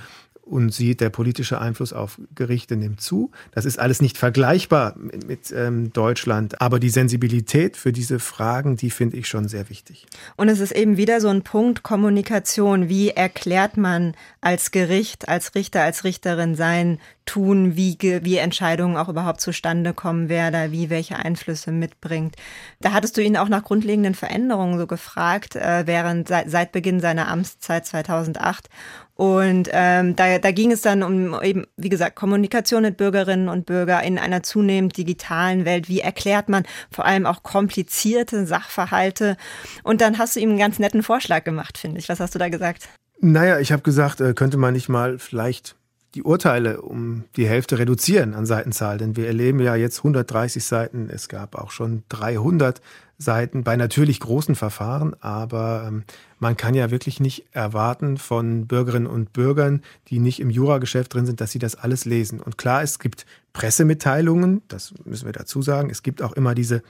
und 0.44 0.72
sieht, 0.72 1.00
der 1.00 1.10
politische 1.10 1.60
Einfluss 1.60 1.92
auf 1.92 2.20
Gerichte 2.34 2.76
nimmt 2.76 3.00
zu. 3.00 3.30
Das 3.52 3.64
ist 3.64 3.78
alles 3.78 4.02
nicht 4.02 4.18
vergleichbar 4.18 4.94
mit, 4.96 5.26
mit 5.26 5.54
ähm, 5.56 5.92
Deutschland, 5.92 6.60
aber 6.60 6.78
die 6.78 6.90
Sensibilität 6.90 7.76
für 7.76 7.92
diese 7.92 8.18
Fragen, 8.18 8.76
die 8.76 8.90
finde 8.90 9.16
ich 9.16 9.28
schon 9.28 9.48
sehr 9.48 9.70
wichtig. 9.70 10.06
Und 10.36 10.48
es 10.48 10.60
ist 10.60 10.72
eben 10.72 10.96
wieder 10.96 11.20
so 11.20 11.28
ein 11.28 11.42
Punkt 11.42 11.82
Kommunikation. 11.82 12.88
Wie 12.88 13.10
erklärt 13.10 13.76
man 13.76 14.14
als 14.40 14.70
Gericht, 14.70 15.28
als 15.28 15.54
Richter, 15.54 15.82
als 15.82 16.04
Richterin 16.04 16.54
sein 16.54 16.98
Tun, 17.26 17.74
wie, 17.74 17.96
wie 18.00 18.36
Entscheidungen 18.36 18.98
auch 18.98 19.08
überhaupt 19.08 19.40
zustande 19.40 19.94
kommen, 19.94 20.28
wer 20.28 20.50
da 20.50 20.72
wie 20.72 20.90
welche 20.90 21.16
Einflüsse 21.16 21.72
mitbringt. 21.72 22.36
Da 22.80 22.92
hattest 22.92 23.16
du 23.16 23.22
ihn 23.22 23.38
auch 23.38 23.48
nach 23.48 23.64
grundlegenden 23.64 24.14
Veränderungen 24.14 24.78
so 24.78 24.86
gefragt, 24.86 25.56
äh, 25.56 25.86
während 25.86 26.28
seit, 26.28 26.50
seit 26.50 26.72
Beginn 26.72 27.00
seiner 27.00 27.28
Amtszeit 27.28 27.86
2008. 27.86 28.68
Und 29.16 29.68
ähm, 29.72 30.16
da, 30.16 30.38
da 30.38 30.50
ging 30.50 30.72
es 30.72 30.82
dann 30.82 31.02
um 31.04 31.40
eben, 31.40 31.66
wie 31.76 31.88
gesagt, 31.88 32.16
Kommunikation 32.16 32.82
mit 32.82 32.96
Bürgerinnen 32.96 33.48
und 33.48 33.64
Bürgern 33.64 34.02
in 34.02 34.18
einer 34.18 34.42
zunehmend 34.42 34.96
digitalen 34.96 35.64
Welt. 35.64 35.88
Wie 35.88 36.00
erklärt 36.00 36.48
man 36.48 36.64
vor 36.90 37.04
allem 37.04 37.24
auch 37.24 37.44
komplizierte 37.44 38.44
Sachverhalte? 38.44 39.36
Und 39.84 40.00
dann 40.00 40.18
hast 40.18 40.34
du 40.34 40.40
ihm 40.40 40.50
einen 40.50 40.58
ganz 40.58 40.80
netten 40.80 41.04
Vorschlag 41.04 41.44
gemacht, 41.44 41.78
finde 41.78 42.00
ich. 42.00 42.08
Was 42.08 42.18
hast 42.18 42.34
du 42.34 42.40
da 42.40 42.48
gesagt? 42.48 42.88
Naja, 43.20 43.60
ich 43.60 43.70
habe 43.70 43.82
gesagt, 43.82 44.20
äh, 44.20 44.34
könnte 44.34 44.56
man 44.56 44.74
nicht 44.74 44.88
mal 44.88 45.18
vielleicht 45.18 45.76
die 46.14 46.22
Urteile 46.22 46.80
um 46.80 47.24
die 47.36 47.48
Hälfte 47.48 47.78
reduzieren 47.78 48.34
an 48.34 48.46
Seitenzahl, 48.46 48.98
denn 48.98 49.16
wir 49.16 49.26
erleben 49.26 49.60
ja 49.60 49.74
jetzt 49.74 49.98
130 49.98 50.64
Seiten, 50.64 51.08
es 51.10 51.28
gab 51.28 51.56
auch 51.56 51.70
schon 51.70 52.04
300 52.08 52.80
Seiten 53.18 53.64
bei 53.64 53.76
natürlich 53.76 54.20
großen 54.20 54.54
Verfahren, 54.54 55.14
aber 55.20 55.84
ähm, 55.86 56.04
man 56.38 56.56
kann 56.56 56.74
ja 56.74 56.90
wirklich 56.90 57.20
nicht 57.20 57.46
erwarten 57.52 58.18
von 58.18 58.66
Bürgerinnen 58.66 59.06
und 59.06 59.32
Bürgern, 59.32 59.82
die 60.08 60.18
nicht 60.18 60.40
im 60.40 60.50
Jurageschäft 60.50 61.14
drin 61.14 61.26
sind, 61.26 61.40
dass 61.40 61.52
sie 61.52 61.58
das 61.58 61.76
alles 61.76 62.04
lesen. 62.04 62.40
Und 62.40 62.58
klar, 62.58 62.82
es 62.82 62.98
gibt 62.98 63.24
Pressemitteilungen, 63.52 64.62
das 64.68 64.94
müssen 65.04 65.26
wir 65.26 65.32
dazu 65.32 65.62
sagen, 65.62 65.90
es 65.90 66.02
gibt 66.02 66.22
auch 66.22 66.32
immer 66.32 66.54
diese 66.54 66.82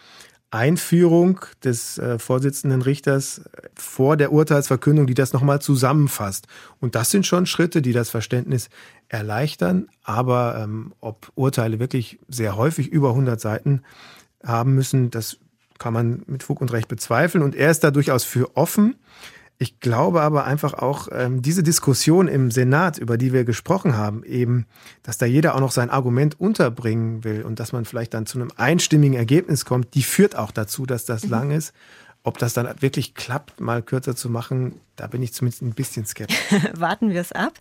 Einführung 0.54 1.40
des 1.64 1.98
äh, 1.98 2.18
Vorsitzenden 2.20 2.80
Richters 2.80 3.42
vor 3.74 4.16
der 4.16 4.30
Urteilsverkündung, 4.30 5.08
die 5.08 5.14
das 5.14 5.32
nochmal 5.32 5.60
zusammenfasst. 5.60 6.46
Und 6.78 6.94
das 6.94 7.10
sind 7.10 7.26
schon 7.26 7.46
Schritte, 7.46 7.82
die 7.82 7.92
das 7.92 8.08
Verständnis 8.08 8.70
erleichtern. 9.08 9.88
Aber 10.04 10.60
ähm, 10.62 10.94
ob 11.00 11.32
Urteile 11.34 11.80
wirklich 11.80 12.20
sehr 12.28 12.56
häufig 12.56 12.86
über 12.86 13.10
100 13.10 13.40
Seiten 13.40 13.82
haben 14.44 14.76
müssen, 14.76 15.10
das 15.10 15.38
kann 15.84 15.92
man 15.92 16.22
mit 16.26 16.42
Fug 16.42 16.62
und 16.62 16.72
Recht 16.72 16.88
bezweifeln. 16.88 17.44
Und 17.44 17.54
er 17.54 17.70
ist 17.70 17.84
da 17.84 17.90
durchaus 17.90 18.24
für 18.24 18.56
offen. 18.56 18.94
Ich 19.58 19.80
glaube 19.80 20.22
aber 20.22 20.46
einfach 20.46 20.72
auch, 20.72 21.08
ähm, 21.12 21.42
diese 21.42 21.62
Diskussion 21.62 22.26
im 22.26 22.50
Senat, 22.50 22.96
über 22.96 23.18
die 23.18 23.34
wir 23.34 23.44
gesprochen 23.44 23.94
haben, 23.94 24.24
eben, 24.24 24.64
dass 25.02 25.18
da 25.18 25.26
jeder 25.26 25.54
auch 25.54 25.60
noch 25.60 25.72
sein 25.72 25.90
Argument 25.90 26.40
unterbringen 26.40 27.22
will 27.22 27.42
und 27.42 27.60
dass 27.60 27.72
man 27.72 27.84
vielleicht 27.84 28.14
dann 28.14 28.24
zu 28.24 28.38
einem 28.38 28.50
einstimmigen 28.56 29.14
Ergebnis 29.14 29.66
kommt, 29.66 29.92
die 29.94 30.02
führt 30.02 30.36
auch 30.36 30.52
dazu, 30.52 30.86
dass 30.86 31.04
das 31.04 31.24
mhm. 31.24 31.30
lang 31.30 31.50
ist. 31.50 31.74
Ob 32.26 32.38
das 32.38 32.54
dann 32.54 32.80
wirklich 32.80 33.14
klappt, 33.14 33.60
mal 33.60 33.82
kürzer 33.82 34.16
zu 34.16 34.30
machen, 34.30 34.80
da 34.96 35.08
bin 35.08 35.22
ich 35.22 35.34
zumindest 35.34 35.60
ein 35.60 35.74
bisschen 35.74 36.06
skeptisch. 36.06 36.38
Warten 36.72 37.10
wir 37.10 37.20
es 37.20 37.32
ab. 37.32 37.52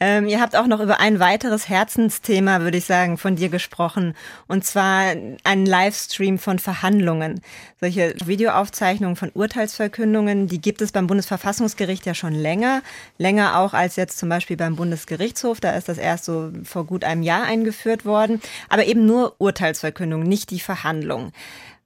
Ähm, 0.00 0.26
ihr 0.26 0.38
habt 0.38 0.54
auch 0.54 0.66
noch 0.66 0.80
über 0.80 1.00
ein 1.00 1.18
weiteres 1.18 1.70
Herzensthema, 1.70 2.60
würde 2.60 2.76
ich 2.76 2.84
sagen, 2.84 3.16
von 3.16 3.36
dir 3.36 3.48
gesprochen. 3.48 4.14
Und 4.48 4.66
zwar 4.66 5.14
einen 5.44 5.64
Livestream 5.64 6.38
von 6.38 6.58
Verhandlungen. 6.58 7.40
Solche 7.80 8.14
Videoaufzeichnungen 8.22 9.16
von 9.16 9.30
Urteilsverkündungen, 9.32 10.46
die 10.46 10.60
gibt 10.60 10.82
es 10.82 10.92
beim 10.92 11.06
Bundesverfassungsgericht 11.06 12.04
ja 12.04 12.12
schon 12.12 12.34
länger. 12.34 12.82
Länger 13.16 13.58
auch 13.60 13.72
als 13.72 13.96
jetzt 13.96 14.18
zum 14.18 14.28
Beispiel 14.28 14.58
beim 14.58 14.76
Bundesgerichtshof. 14.76 15.58
Da 15.58 15.70
ist 15.70 15.88
das 15.88 15.96
erst 15.96 16.26
so 16.26 16.50
vor 16.64 16.84
gut 16.84 17.04
einem 17.04 17.22
Jahr 17.22 17.44
eingeführt 17.44 18.04
worden. 18.04 18.42
Aber 18.68 18.84
eben 18.84 19.06
nur 19.06 19.36
Urteilsverkündungen, 19.38 20.28
nicht 20.28 20.50
die 20.50 20.60
Verhandlungen. 20.60 21.32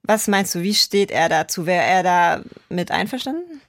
Was 0.03 0.27
meinst 0.27 0.55
du, 0.55 0.61
wie 0.61 0.73
steht 0.73 1.11
er 1.11 1.29
dazu? 1.29 1.65
Wäre 1.65 1.83
er 1.83 2.03
da 2.03 2.41
mit 2.69 2.91
einverstanden? 2.91 3.61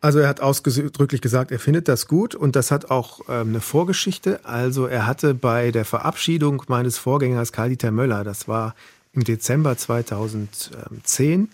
Also 0.00 0.20
er 0.20 0.28
hat 0.28 0.40
ausdrücklich 0.40 1.20
gesagt, 1.20 1.50
er 1.50 1.58
findet 1.58 1.88
das 1.88 2.06
gut 2.06 2.34
und 2.34 2.54
das 2.54 2.70
hat 2.70 2.90
auch 2.90 3.20
ähm, 3.28 3.48
eine 3.48 3.60
Vorgeschichte. 3.60 4.44
Also 4.44 4.86
er 4.86 5.06
hatte 5.06 5.34
bei 5.34 5.70
der 5.70 5.84
Verabschiedung 5.84 6.62
meines 6.68 6.98
Vorgängers 6.98 7.52
Karl-Dieter 7.52 7.90
Möller, 7.90 8.22
das 8.22 8.46
war 8.46 8.74
im 9.12 9.24
Dezember 9.24 9.76
2010, 9.76 11.48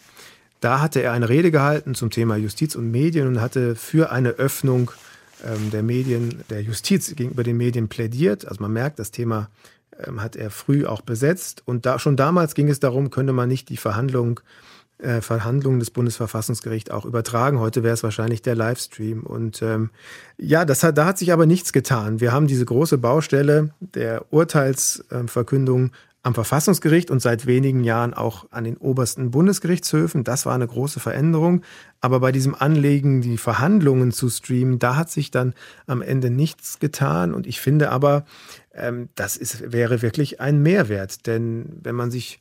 da 0.60 0.80
hatte 0.80 1.02
er 1.02 1.12
eine 1.12 1.28
Rede 1.28 1.50
gehalten 1.50 1.94
zum 1.94 2.10
Thema 2.10 2.36
Justiz 2.36 2.74
und 2.74 2.90
Medien 2.90 3.26
und 3.26 3.40
hatte 3.40 3.74
für 3.74 4.12
eine 4.12 4.30
Öffnung 4.30 4.90
ähm, 5.44 5.70
der 5.70 5.82
Medien, 5.82 6.44
der 6.50 6.62
Justiz 6.62 7.14
gegenüber 7.16 7.42
den 7.42 7.56
Medien 7.56 7.88
plädiert. 7.88 8.46
Also 8.46 8.62
man 8.62 8.72
merkt, 8.72 8.98
das 8.98 9.10
Thema 9.10 9.48
hat 10.16 10.36
er 10.36 10.50
früh 10.50 10.86
auch 10.86 11.00
besetzt. 11.00 11.62
Und 11.64 11.86
da, 11.86 11.98
schon 11.98 12.16
damals 12.16 12.54
ging 12.54 12.68
es 12.68 12.80
darum, 12.80 13.10
könnte 13.10 13.32
man 13.32 13.48
nicht 13.48 13.68
die 13.68 13.76
Verhandlung, 13.76 14.40
äh, 14.98 15.20
Verhandlungen 15.20 15.80
des 15.80 15.90
Bundesverfassungsgerichts 15.90 16.90
auch 16.90 17.04
übertragen. 17.04 17.58
Heute 17.58 17.82
wäre 17.82 17.94
es 17.94 18.02
wahrscheinlich 18.02 18.42
der 18.42 18.54
Livestream. 18.54 19.22
Und 19.22 19.62
ähm, 19.62 19.90
ja, 20.38 20.64
das 20.64 20.82
hat, 20.82 20.98
da 20.98 21.06
hat 21.06 21.18
sich 21.18 21.32
aber 21.32 21.46
nichts 21.46 21.72
getan. 21.72 22.20
Wir 22.20 22.32
haben 22.32 22.46
diese 22.46 22.64
große 22.64 22.98
Baustelle 22.98 23.70
der 23.80 24.32
Urteilsverkündung 24.32 25.90
am 26.22 26.34
Verfassungsgericht 26.34 27.10
und 27.10 27.20
seit 27.20 27.46
wenigen 27.46 27.82
Jahren 27.82 28.14
auch 28.14 28.46
an 28.52 28.62
den 28.62 28.76
obersten 28.76 29.32
Bundesgerichtshöfen. 29.32 30.22
Das 30.22 30.46
war 30.46 30.54
eine 30.54 30.68
große 30.68 31.00
Veränderung. 31.00 31.62
Aber 32.00 32.20
bei 32.20 32.30
diesem 32.30 32.54
Anliegen, 32.54 33.22
die 33.22 33.38
Verhandlungen 33.38 34.12
zu 34.12 34.28
streamen, 34.28 34.78
da 34.78 34.94
hat 34.94 35.10
sich 35.10 35.32
dann 35.32 35.54
am 35.86 36.00
Ende 36.00 36.30
nichts 36.30 36.78
getan. 36.78 37.34
Und 37.34 37.46
ich 37.46 37.60
finde 37.60 37.90
aber, 37.90 38.24
ähm, 38.72 39.08
das 39.16 39.36
ist, 39.36 39.72
wäre 39.72 40.00
wirklich 40.00 40.40
ein 40.40 40.62
Mehrwert. 40.62 41.26
Denn 41.26 41.80
wenn 41.82 41.96
man 41.96 42.12
sich 42.12 42.40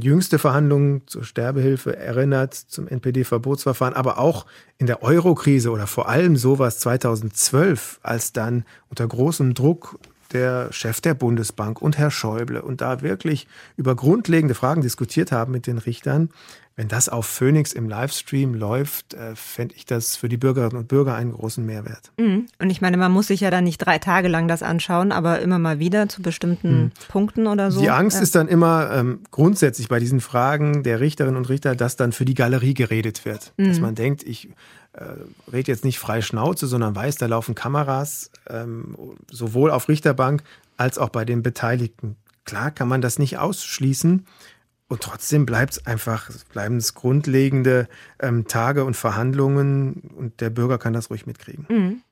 jüngste 0.00 0.38
Verhandlungen 0.40 1.02
zur 1.06 1.22
Sterbehilfe 1.22 1.96
erinnert, 1.96 2.54
zum 2.54 2.88
NPD-Verbotsverfahren, 2.88 3.94
aber 3.94 4.18
auch 4.18 4.46
in 4.78 4.86
der 4.86 5.02
Eurokrise 5.02 5.70
oder 5.70 5.86
vor 5.86 6.08
allem 6.08 6.36
sowas 6.36 6.80
2012, 6.80 8.00
als 8.02 8.32
dann 8.32 8.64
unter 8.88 9.06
großem 9.06 9.54
Druck 9.54 9.98
der 10.34 10.72
Chef 10.72 11.00
der 11.00 11.14
Bundesbank 11.14 11.80
und 11.80 11.96
Herr 11.96 12.10
Schäuble 12.10 12.62
und 12.62 12.80
da 12.80 13.00
wirklich 13.00 13.46
über 13.76 13.94
grundlegende 13.94 14.54
Fragen 14.54 14.82
diskutiert 14.82 15.32
haben 15.32 15.52
mit 15.52 15.66
den 15.66 15.78
Richtern. 15.78 16.28
Wenn 16.76 16.88
das 16.88 17.08
auf 17.08 17.26
Phoenix 17.26 17.72
im 17.72 17.88
Livestream 17.88 18.52
läuft, 18.52 19.14
äh, 19.14 19.36
fände 19.36 19.76
ich 19.76 19.86
das 19.86 20.16
für 20.16 20.28
die 20.28 20.36
Bürgerinnen 20.36 20.76
und 20.76 20.88
Bürger 20.88 21.14
einen 21.14 21.30
großen 21.30 21.64
Mehrwert. 21.64 22.10
Mhm. 22.18 22.46
Und 22.58 22.70
ich 22.70 22.80
meine, 22.80 22.96
man 22.96 23.12
muss 23.12 23.28
sich 23.28 23.40
ja 23.40 23.52
dann 23.52 23.62
nicht 23.62 23.78
drei 23.78 23.98
Tage 23.98 24.26
lang 24.26 24.48
das 24.48 24.64
anschauen, 24.64 25.12
aber 25.12 25.38
immer 25.38 25.60
mal 25.60 25.78
wieder 25.78 26.08
zu 26.08 26.20
bestimmten 26.20 26.76
mhm. 26.76 26.92
Punkten 27.08 27.46
oder 27.46 27.70
so. 27.70 27.80
Die 27.80 27.90
Angst 27.90 28.16
ja. 28.16 28.24
ist 28.24 28.34
dann 28.34 28.48
immer 28.48 28.90
ähm, 28.92 29.20
grundsätzlich 29.30 29.88
bei 29.88 30.00
diesen 30.00 30.20
Fragen 30.20 30.82
der 30.82 30.98
Richterinnen 30.98 31.36
und 31.36 31.48
Richter, 31.48 31.76
dass 31.76 31.94
dann 31.94 32.10
für 32.10 32.24
die 32.24 32.34
Galerie 32.34 32.74
geredet 32.74 33.24
wird. 33.24 33.52
Mhm. 33.56 33.68
Dass 33.68 33.78
man 33.78 33.94
denkt, 33.94 34.24
ich 34.24 34.48
äh, 34.94 35.50
rede 35.52 35.72
jetzt 35.72 35.84
nicht 35.84 35.98
frei 35.98 36.22
Schnauze, 36.22 36.66
sondern 36.66 36.94
weiß, 36.94 37.16
da 37.16 37.26
laufen 37.26 37.54
Kameras, 37.54 38.30
ähm, 38.48 38.96
sowohl 39.30 39.70
auf 39.70 39.88
Richterbank 39.88 40.42
als 40.76 40.98
auch 40.98 41.08
bei 41.08 41.24
den 41.24 41.42
Beteiligten. 41.42 42.16
Klar 42.44 42.70
kann 42.70 42.88
man 42.88 43.00
das 43.00 43.18
nicht 43.18 43.38
ausschließen. 43.38 44.26
Und 44.86 45.00
trotzdem 45.00 45.46
bleibt 45.46 45.72
es 45.72 45.86
einfach, 45.86 46.30
bleiben 46.52 46.76
es 46.76 46.94
grundlegende 46.94 47.88
ähm, 48.20 48.46
Tage 48.46 48.84
und 48.84 48.96
Verhandlungen 48.96 50.12
und 50.14 50.40
der 50.40 50.50
Bürger 50.50 50.78
kann 50.78 50.92
das 50.92 51.10
ruhig 51.10 51.26
mitkriegen. 51.26 51.66
Mhm. 51.68 52.02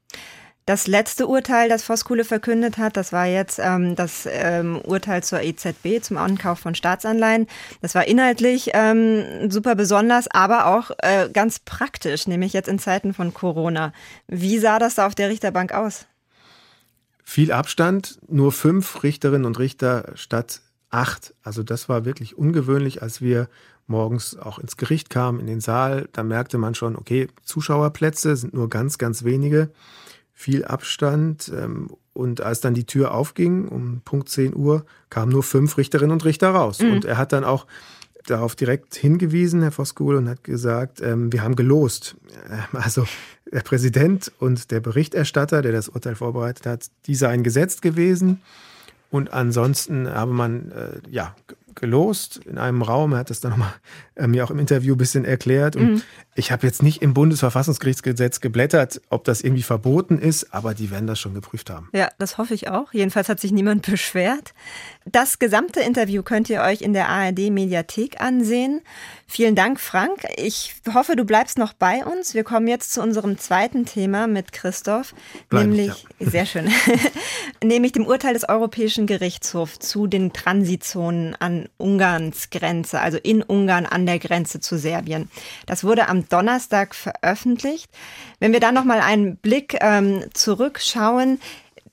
Das 0.64 0.86
letzte 0.86 1.26
Urteil, 1.26 1.68
das 1.68 1.82
Voskuhle 1.82 2.24
verkündet 2.24 2.78
hat, 2.78 2.96
das 2.96 3.12
war 3.12 3.26
jetzt 3.26 3.58
ähm, 3.60 3.96
das 3.96 4.28
ähm, 4.30 4.80
Urteil 4.80 5.22
zur 5.22 5.42
EZB, 5.42 6.00
zum 6.02 6.16
Ankauf 6.16 6.60
von 6.60 6.74
Staatsanleihen. 6.74 7.48
Das 7.80 7.94
war 7.94 8.06
inhaltlich 8.06 8.70
ähm, 8.74 9.50
super 9.50 9.74
besonders, 9.74 10.28
aber 10.30 10.66
auch 10.66 10.90
äh, 10.98 11.28
ganz 11.32 11.58
praktisch, 11.58 12.28
nämlich 12.28 12.52
jetzt 12.52 12.68
in 12.68 12.78
Zeiten 12.78 13.12
von 13.12 13.34
Corona. 13.34 13.92
Wie 14.28 14.58
sah 14.58 14.78
das 14.78 14.94
da 14.94 15.06
auf 15.06 15.14
der 15.14 15.30
Richterbank 15.30 15.72
aus? 15.72 16.06
viel 17.32 17.50
Abstand, 17.50 18.18
nur 18.28 18.52
fünf 18.52 19.02
Richterinnen 19.02 19.46
und 19.46 19.58
Richter 19.58 20.12
statt 20.16 20.60
acht. 20.90 21.34
Also 21.42 21.62
das 21.62 21.88
war 21.88 22.04
wirklich 22.04 22.36
ungewöhnlich, 22.36 23.02
als 23.02 23.22
wir 23.22 23.48
morgens 23.86 24.36
auch 24.36 24.58
ins 24.58 24.76
Gericht 24.76 25.08
kamen, 25.08 25.40
in 25.40 25.46
den 25.46 25.60
Saal. 25.60 26.08
Da 26.12 26.22
merkte 26.22 26.58
man 26.58 26.74
schon, 26.74 26.94
okay, 26.94 27.28
Zuschauerplätze 27.42 28.36
sind 28.36 28.52
nur 28.52 28.68
ganz, 28.68 28.98
ganz 28.98 29.24
wenige, 29.24 29.70
viel 30.42 30.64
Abstand. 30.64 31.50
Ähm, 31.54 31.90
und 32.12 32.40
als 32.40 32.60
dann 32.60 32.74
die 32.74 32.84
Tür 32.84 33.14
aufging, 33.14 33.68
um 33.68 34.02
Punkt 34.04 34.28
10 34.28 34.54
Uhr, 34.54 34.84
kamen 35.08 35.32
nur 35.32 35.42
fünf 35.42 35.78
Richterinnen 35.78 36.12
und 36.12 36.24
Richter 36.24 36.50
raus. 36.50 36.80
Mhm. 36.80 36.92
Und 36.92 37.04
er 37.04 37.16
hat 37.16 37.32
dann 37.32 37.44
auch 37.44 37.66
darauf 38.26 38.54
direkt 38.54 38.94
hingewiesen, 38.94 39.62
Herr 39.62 39.72
Voskuhl, 39.72 40.16
und 40.16 40.28
hat 40.28 40.44
gesagt, 40.44 41.00
ähm, 41.00 41.32
wir 41.32 41.42
haben 41.42 41.56
gelost. 41.56 42.16
Ähm, 42.50 42.80
also 42.80 43.06
der 43.50 43.60
Präsident 43.60 44.32
und 44.38 44.70
der 44.70 44.80
Berichterstatter, 44.80 45.62
der 45.62 45.72
das 45.72 45.88
Urteil 45.88 46.14
vorbereitet 46.14 46.66
hat, 46.66 46.86
die 47.06 47.14
seien 47.14 47.42
gesetzt 47.42 47.82
gewesen. 47.82 48.40
Und 49.10 49.32
ansonsten 49.32 50.08
habe 50.08 50.32
man 50.32 50.72
äh, 50.72 51.00
ja 51.10 51.36
gelost 51.74 52.38
in 52.38 52.58
einem 52.58 52.82
Raum. 52.82 53.12
Er 53.12 53.18
hat 53.18 53.30
das 53.30 53.40
dann 53.40 53.52
nochmal 53.52 53.74
äh, 54.14 54.26
mir 54.26 54.44
auch 54.44 54.50
im 54.50 54.58
Interview 54.58 54.94
ein 54.94 54.98
bisschen 54.98 55.24
erklärt. 55.24 55.76
Und 55.76 55.94
mhm. 55.94 56.02
ich 56.34 56.52
habe 56.52 56.66
jetzt 56.66 56.82
nicht 56.82 57.02
im 57.02 57.14
Bundesverfassungsgerichtsgesetz 57.14 58.40
geblättert, 58.40 59.00
ob 59.10 59.24
das 59.24 59.42
irgendwie 59.42 59.62
verboten 59.62 60.18
ist, 60.18 60.52
aber 60.54 60.74
die 60.74 60.90
werden 60.90 61.06
das 61.06 61.18
schon 61.18 61.34
geprüft 61.34 61.70
haben. 61.70 61.88
Ja, 61.92 62.08
das 62.18 62.38
hoffe 62.38 62.54
ich 62.54 62.68
auch. 62.68 62.92
Jedenfalls 62.92 63.28
hat 63.28 63.40
sich 63.40 63.52
niemand 63.52 63.86
beschwert. 63.90 64.54
Das 65.04 65.38
gesamte 65.38 65.80
Interview 65.80 66.22
könnt 66.22 66.48
ihr 66.48 66.60
euch 66.62 66.80
in 66.80 66.92
der 66.92 67.08
ARD 67.08 67.50
Mediathek 67.50 68.20
ansehen. 68.20 68.80
Vielen 69.26 69.56
Dank, 69.56 69.80
Frank. 69.80 70.26
Ich 70.36 70.74
hoffe, 70.92 71.16
du 71.16 71.24
bleibst 71.24 71.58
noch 71.58 71.72
bei 71.72 72.04
uns. 72.04 72.34
Wir 72.34 72.44
kommen 72.44 72.68
jetzt 72.68 72.92
zu 72.92 73.02
unserem 73.02 73.38
zweiten 73.38 73.84
Thema 73.84 74.26
mit 74.26 74.52
Christoph, 74.52 75.14
Bleib 75.48 75.66
nämlich 75.66 76.06
ich, 76.18 76.26
ja. 76.26 76.30
sehr 76.30 76.46
schön, 76.46 76.70
nämlich 77.64 77.92
dem 77.92 78.06
Urteil 78.06 78.34
des 78.34 78.48
Europäischen 78.48 79.06
Gerichtshofs 79.06 79.80
zu 79.80 80.06
den 80.06 80.32
Transitzonen 80.32 81.34
an 81.40 81.68
Ungarns 81.78 82.50
Grenze, 82.50 83.00
also 83.00 83.18
in 83.18 83.42
Ungarn 83.42 83.86
an 83.86 84.06
der 84.06 84.18
Grenze 84.18 84.60
zu 84.60 84.78
Serbien. 84.78 85.30
Das 85.66 85.82
wurde 85.82 86.08
am 86.08 86.28
Donnerstag 86.28 86.94
veröffentlicht. 86.94 87.90
Wenn 88.38 88.52
wir 88.52 88.60
da 88.60 88.70
noch 88.70 88.84
mal 88.84 89.00
einen 89.00 89.36
Blick 89.36 89.78
ähm, 89.80 90.24
zurückschauen, 90.32 91.40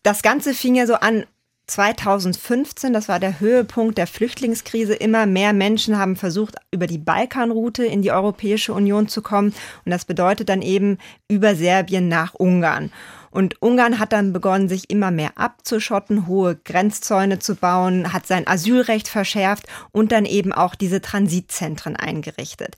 das 0.03 0.21
Ganze 0.21 0.53
fing 0.53 0.75
ja 0.75 0.85
so 0.85 0.95
an 0.95 1.25
2015, 1.69 2.93
das 2.93 3.07
war 3.07 3.19
der 3.19 3.39
Höhepunkt 3.39 3.97
der 3.97 4.07
Flüchtlingskrise, 4.07 4.93
immer 4.95 5.25
mehr 5.25 5.53
Menschen 5.53 5.97
haben 5.97 6.15
versucht, 6.15 6.55
über 6.71 6.87
die 6.87 6.97
Balkanroute 6.97 7.85
in 7.85 8.01
die 8.01 8.11
Europäische 8.11 8.73
Union 8.73 9.07
zu 9.07 9.21
kommen. 9.21 9.53
Und 9.85 9.91
das 9.91 10.05
bedeutet 10.05 10.49
dann 10.49 10.61
eben 10.61 10.97
über 11.27 11.55
Serbien 11.55 12.07
nach 12.07 12.33
Ungarn. 12.33 12.91
Und 13.31 13.61
Ungarn 13.61 13.99
hat 13.99 14.13
dann 14.13 14.33
begonnen, 14.33 14.69
sich 14.69 14.89
immer 14.89 15.11
mehr 15.11 15.37
abzuschotten, 15.37 16.27
hohe 16.27 16.55
Grenzzäune 16.55 17.39
zu 17.39 17.55
bauen, 17.55 18.13
hat 18.13 18.27
sein 18.27 18.47
Asylrecht 18.47 19.07
verschärft 19.07 19.67
und 19.91 20.11
dann 20.11 20.25
eben 20.25 20.53
auch 20.53 20.75
diese 20.75 21.01
Transitzentren 21.01 21.95
eingerichtet. 21.95 22.75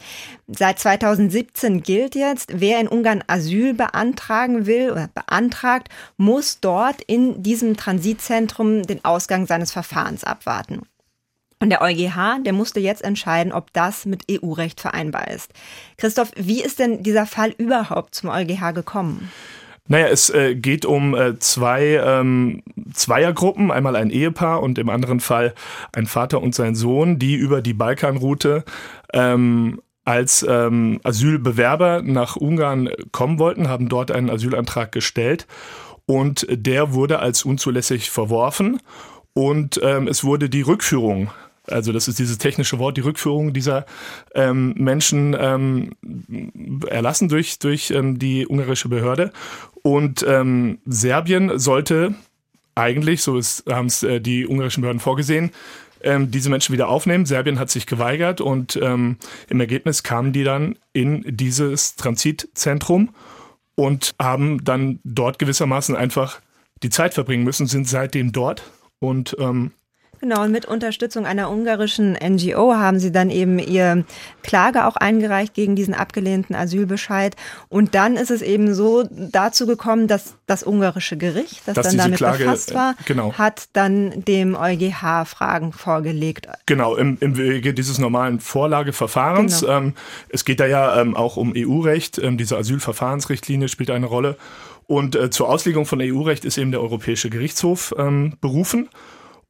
Seit 0.47 0.79
2017 0.79 1.83
gilt 1.83 2.15
jetzt, 2.15 2.51
wer 2.53 2.79
in 2.79 2.87
Ungarn 2.87 3.23
Asyl 3.27 3.73
beantragen 3.73 4.65
will 4.65 4.91
oder 4.91 5.09
beantragt, 5.13 5.89
muss 6.17 6.59
dort 6.59 7.01
in 7.01 7.41
diesem 7.43 7.77
Transitzentrum 7.77 8.83
den 8.83 9.03
Ausgang 9.05 9.47
seines 9.47 9.71
Verfahrens 9.71 10.23
abwarten. 10.23 10.81
Und 11.61 11.69
der 11.69 11.81
EuGH, 11.81 12.39
der 12.43 12.53
musste 12.53 12.79
jetzt 12.79 13.03
entscheiden, 13.03 13.53
ob 13.53 13.71
das 13.71 14.05
mit 14.05 14.25
EU-Recht 14.31 14.81
vereinbar 14.81 15.27
ist. 15.27 15.51
Christoph, 15.97 16.31
wie 16.35 16.63
ist 16.63 16.79
denn 16.79 17.03
dieser 17.03 17.27
Fall 17.27 17.53
überhaupt 17.55 18.15
zum 18.15 18.29
EuGH 18.31 18.73
gekommen? 18.73 19.31
Naja, 19.87 20.07
es 20.07 20.29
äh, 20.29 20.55
geht 20.55 20.85
um 20.85 21.15
äh, 21.15 21.37
zwei 21.39 22.01
ähm, 22.03 22.63
Zweiergruppen, 22.93 23.71
einmal 23.71 23.95
ein 23.95 24.09
Ehepaar 24.09 24.61
und 24.61 24.77
im 24.77 24.89
anderen 24.89 25.19
Fall 25.19 25.53
ein 25.93 26.05
Vater 26.05 26.41
und 26.41 26.55
sein 26.55 26.75
Sohn, 26.75 27.19
die 27.19 27.35
über 27.35 27.61
die 27.61 27.73
Balkanroute 27.73 28.63
ähm, 29.13 29.81
als 30.05 30.45
ähm, 30.47 30.99
Asylbewerber 31.03 32.01
nach 32.03 32.35
Ungarn 32.35 32.89
kommen 33.11 33.39
wollten, 33.39 33.67
haben 33.67 33.89
dort 33.89 34.11
einen 34.11 34.29
Asylantrag 34.29 34.91
gestellt. 34.91 35.47
Und 36.05 36.47
der 36.49 36.93
wurde 36.93 37.19
als 37.19 37.43
unzulässig 37.43 38.09
verworfen. 38.09 38.79
Und 39.33 39.79
ähm, 39.83 40.07
es 40.07 40.23
wurde 40.23 40.49
die 40.49 40.61
Rückführung 40.61 41.29
also 41.67 41.91
das 41.91 42.07
ist 42.07 42.19
dieses 42.19 42.37
technische 42.37 42.79
Wort, 42.79 42.97
die 42.97 43.01
Rückführung 43.01 43.53
dieser 43.53 43.85
ähm, 44.33 44.73
Menschen 44.77 45.35
ähm, 45.39 45.91
erlassen 46.87 47.29
durch, 47.29 47.59
durch 47.59 47.91
ähm, 47.91 48.17
die 48.17 48.47
ungarische 48.47 48.89
Behörde. 48.89 49.31
Und 49.83 50.25
ähm, 50.27 50.79
Serbien 50.85 51.57
sollte 51.57 52.15
eigentlich, 52.75 53.23
so 53.23 53.39
haben 53.69 53.87
es 53.87 54.03
äh, 54.03 54.21
die 54.21 54.47
ungarischen 54.47 54.81
Behörden 54.81 54.99
vorgesehen, 54.99 55.51
ähm, 56.03 56.31
diese 56.31 56.49
Menschen 56.49 56.73
wieder 56.73 56.89
aufnehmen. 56.89 57.25
Serbien 57.25 57.59
hat 57.59 57.69
sich 57.69 57.85
geweigert 57.85 58.41
und 58.41 58.77
ähm, 58.81 59.17
im 59.49 59.59
Ergebnis 59.59 60.03
kamen 60.03 60.33
die 60.33 60.43
dann 60.43 60.77
in 60.93 61.23
dieses 61.27 61.95
Transitzentrum 61.95 63.09
und 63.75 64.15
haben 64.19 64.63
dann 64.63 64.99
dort 65.03 65.39
gewissermaßen 65.39 65.95
einfach 65.95 66.41
die 66.83 66.89
Zeit 66.89 67.13
verbringen 67.13 67.43
müssen, 67.43 67.67
sind 67.67 67.87
seitdem 67.87 68.31
dort 68.31 68.63
und 68.99 69.35
ähm, 69.39 69.71
Genau, 70.21 70.43
und 70.43 70.51
mit 70.51 70.65
Unterstützung 70.65 71.25
einer 71.25 71.49
ungarischen 71.49 72.13
NGO 72.13 72.75
haben 72.75 72.99
sie 72.99 73.11
dann 73.11 73.31
eben 73.31 73.57
ihr 73.57 74.05
Klage 74.43 74.85
auch 74.85 74.95
eingereicht 74.95 75.55
gegen 75.55 75.75
diesen 75.75 75.95
abgelehnten 75.95 76.55
Asylbescheid. 76.55 77.35
Und 77.69 77.95
dann 77.95 78.17
ist 78.17 78.29
es 78.29 78.43
eben 78.43 78.75
so 78.75 79.03
dazu 79.09 79.65
gekommen, 79.65 80.07
dass 80.07 80.35
das 80.45 80.61
ungarische 80.61 81.17
Gericht, 81.17 81.63
das 81.65 81.73
dass 81.73 81.87
dann 81.87 81.97
damit 81.97 82.17
Klage, 82.17 82.43
befasst 82.43 82.75
war, 82.75 82.91
äh, 82.91 83.03
genau. 83.05 83.33
hat 83.33 83.69
dann 83.73 84.23
dem 84.25 84.55
EuGH 84.55 85.25
Fragen 85.25 85.73
vorgelegt. 85.73 86.47
Genau, 86.67 86.95
im, 86.95 87.17
im 87.19 87.35
Wege 87.35 87.73
dieses 87.73 87.97
normalen 87.97 88.39
Vorlageverfahrens. 88.39 89.61
Genau. 89.61 89.73
Ähm, 89.73 89.93
es 90.29 90.45
geht 90.45 90.59
da 90.59 90.67
ja 90.67 91.01
ähm, 91.01 91.15
auch 91.15 91.35
um 91.35 91.53
EU-Recht. 91.57 92.19
Ähm, 92.19 92.37
diese 92.37 92.57
Asylverfahrensrichtlinie 92.57 93.69
spielt 93.69 93.89
eine 93.89 94.05
Rolle. 94.05 94.37
Und 94.85 95.15
äh, 95.15 95.31
zur 95.31 95.49
Auslegung 95.49 95.87
von 95.87 95.99
EU-Recht 95.99 96.45
ist 96.45 96.59
eben 96.59 96.69
der 96.69 96.81
Europäische 96.81 97.31
Gerichtshof 97.31 97.95
ähm, 97.97 98.37
berufen. 98.39 98.87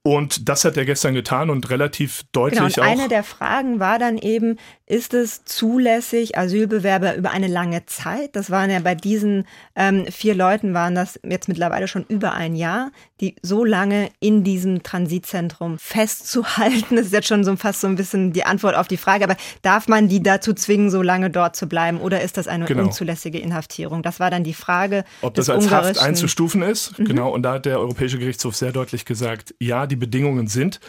Und 0.03 0.49
das 0.49 0.65
hat 0.65 0.77
er 0.77 0.85
gestern 0.85 1.13
getan 1.13 1.51
und 1.51 1.69
relativ 1.69 2.23
deutlich 2.31 2.59
genau, 2.59 2.65
und. 2.65 2.79
Eine 2.79 3.07
der 3.07 3.23
Fragen 3.23 3.79
war 3.79 3.99
dann 3.99 4.17
eben, 4.17 4.57
ist 4.87 5.13
es 5.13 5.45
zulässig, 5.45 6.37
Asylbewerber 6.37 7.15
über 7.15 7.29
eine 7.29 7.47
lange 7.47 7.85
Zeit, 7.85 8.35
das 8.35 8.49
waren 8.49 8.71
ja 8.71 8.79
bei 8.79 8.95
diesen 8.95 9.45
ähm, 9.75 10.07
vier 10.07 10.33
Leuten, 10.33 10.73
waren 10.73 10.95
das 10.95 11.19
jetzt 11.23 11.47
mittlerweile 11.47 11.87
schon 11.87 12.03
über 12.09 12.33
ein 12.33 12.55
Jahr, 12.55 12.91
die 13.21 13.35
so 13.43 13.63
lange 13.63 14.09
in 14.19 14.43
diesem 14.43 14.81
Transitzentrum 14.83 15.77
festzuhalten. 15.79 16.95
Das 17.01 17.07
ist 17.07 17.13
jetzt 17.13 17.27
schon 17.27 17.43
so 17.43 17.55
fast 17.55 17.81
so 17.81 17.87
ein 17.87 17.95
bisschen 17.95 18.33
die 18.33 18.43
Antwort 18.43 18.75
auf 18.75 18.87
die 18.87 18.97
Frage, 18.97 19.23
aber 19.23 19.35
darf 19.61 19.87
man 19.87 20.07
die 20.07 20.21
dazu 20.21 20.53
zwingen, 20.53 20.89
so 20.91 21.01
lange 21.01 21.29
dort 21.29 21.55
zu 21.55 21.67
bleiben 21.67 21.99
oder 21.99 22.21
ist 22.21 22.37
das 22.37 22.47
eine 22.47 22.65
genau. 22.65 22.83
unzulässige 22.83 23.39
Inhaftierung? 23.39 24.03
Das 24.03 24.19
war 24.19 24.29
dann 24.29 24.43
die 24.43 24.53
Frage. 24.53 25.03
Ob 25.21 25.33
das 25.35 25.49
als 25.49 25.71
Haft 25.71 25.99
einzustufen 25.99 26.61
ist, 26.61 26.97
mhm. 26.99 27.05
genau. 27.05 27.31
Und 27.31 27.43
da 27.43 27.53
hat 27.53 27.65
der 27.65 27.79
Europäische 27.79 28.19
Gerichtshof 28.19 28.55
sehr 28.55 28.71
deutlich 28.71 29.05
gesagt, 29.05 29.55
ja, 29.59 29.87
die 29.91 29.95
Bedingungen 29.97 30.47
sind 30.47 30.79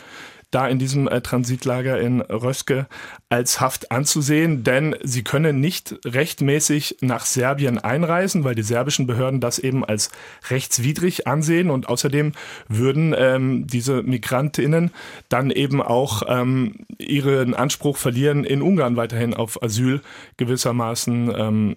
da 0.53 0.69
in 0.69 0.79
diesem 0.79 1.09
äh, 1.09 1.21
Transitlager 1.21 2.01
in 2.01 2.21
Röske 2.21 2.87
als 3.29 3.61
Haft 3.61 3.91
anzusehen, 3.91 4.62
denn 4.62 4.95
sie 5.03 5.25
können 5.25 5.61
nicht 5.61 5.97
rechtmäßig 6.05 6.99
nach 7.01 7.25
Serbien 7.25 7.79
einreisen, 7.79 8.45
weil 8.45 8.55
die 8.55 8.62
serbischen 8.62 9.07
Behörden 9.07 9.41
das 9.41 9.59
eben 9.59 9.85
als 9.85 10.11
rechtswidrig 10.51 11.27
ansehen 11.27 11.71
und 11.71 11.88
außerdem 11.88 12.33
würden 12.69 13.15
ähm, 13.17 13.67
diese 13.67 14.03
Migrantinnen 14.03 14.91
dann 15.31 15.51
eben 15.51 15.83
auch 15.83 16.23
ähm, 16.29 16.85
ihren 16.99 17.55
Anspruch 17.55 17.97
verlieren, 17.97 18.45
in 18.45 18.62
Ungarn 18.62 18.97
weiterhin 18.97 19.35
auf 19.35 19.62
Asyl 19.62 20.03
gewissermaßen 20.37 21.33
ähm, 21.35 21.75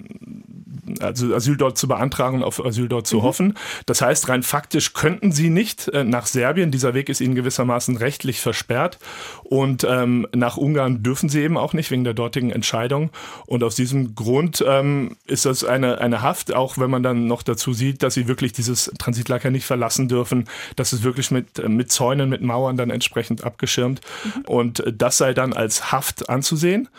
also 1.00 1.34
Asyl 1.34 1.58
dort 1.58 1.78
zu 1.78 1.88
beantragen 1.88 2.38
und 2.38 2.44
auf 2.44 2.64
Asyl 2.64 2.88
dort 2.88 3.08
zu 3.08 3.18
mhm. 3.18 3.24
hoffen. 3.24 3.54
Das 3.86 4.02
heißt, 4.02 4.30
rein 4.30 4.44
faktisch 4.44 4.94
könnten 4.94 5.32
sie 5.32 5.50
nicht 5.50 5.88
äh, 5.90 6.04
nach 6.04 6.26
Serbien. 6.26 6.72
Dieser 6.72 6.94
Weg 6.94 7.10
ist 7.10 7.22
ihnen 7.22 7.36
gewissermaßen 7.36 7.98
rechtlich 7.98 8.42
versperrt. 8.66 8.98
Und 9.44 9.86
ähm, 9.88 10.28
nach 10.34 10.58
Ungarn 10.58 11.04
dürfen 11.04 11.30
sie 11.30 11.42
eben 11.42 11.58
auch 11.58 11.74
nicht 11.74 11.92
wegen 11.92 12.04
der 12.04 12.16
dortigen 12.16 12.50
Entscheidung. 12.50 13.12
Und 13.46 13.64
aus 13.64 13.76
diesem 13.76 14.16
Grund 14.16 14.64
ähm, 14.68 15.18
ist 15.28 15.46
das 15.46 15.64
eine, 15.64 16.00
eine 16.00 16.22
Haft, 16.22 16.54
auch 16.54 16.78
wenn 16.78 16.90
man 16.90 17.04
dann 17.04 17.28
noch 17.28 17.44
dazu 17.44 17.74
sieht, 17.74 18.02
dass 18.02 18.16
sie 18.16 18.28
wirklich 18.28 18.54
dieses 18.54 18.92
Transitlager 18.98 19.52
nicht 19.52 19.66
verlassen 19.66 20.08
dürfen, 20.08 20.46
dass 20.76 20.94
es 20.94 21.04
wirklich 21.04 21.30
mit, 21.30 21.60
äh, 21.60 21.70
mit 21.70 21.92
Zäunen, 21.92 22.30
mit 22.30 22.42
Mauern 22.42 22.76
dann 22.76 22.90
entsprechend 22.90 23.44
abgeschirmt. 23.44 24.02
Mhm. 24.24 24.42
Und 24.46 24.84
das 24.92 25.18
sei 25.18 25.34
dann 25.34 25.54
als 25.54 25.92
Haft 25.92 26.28
anzusehen. 26.28 26.90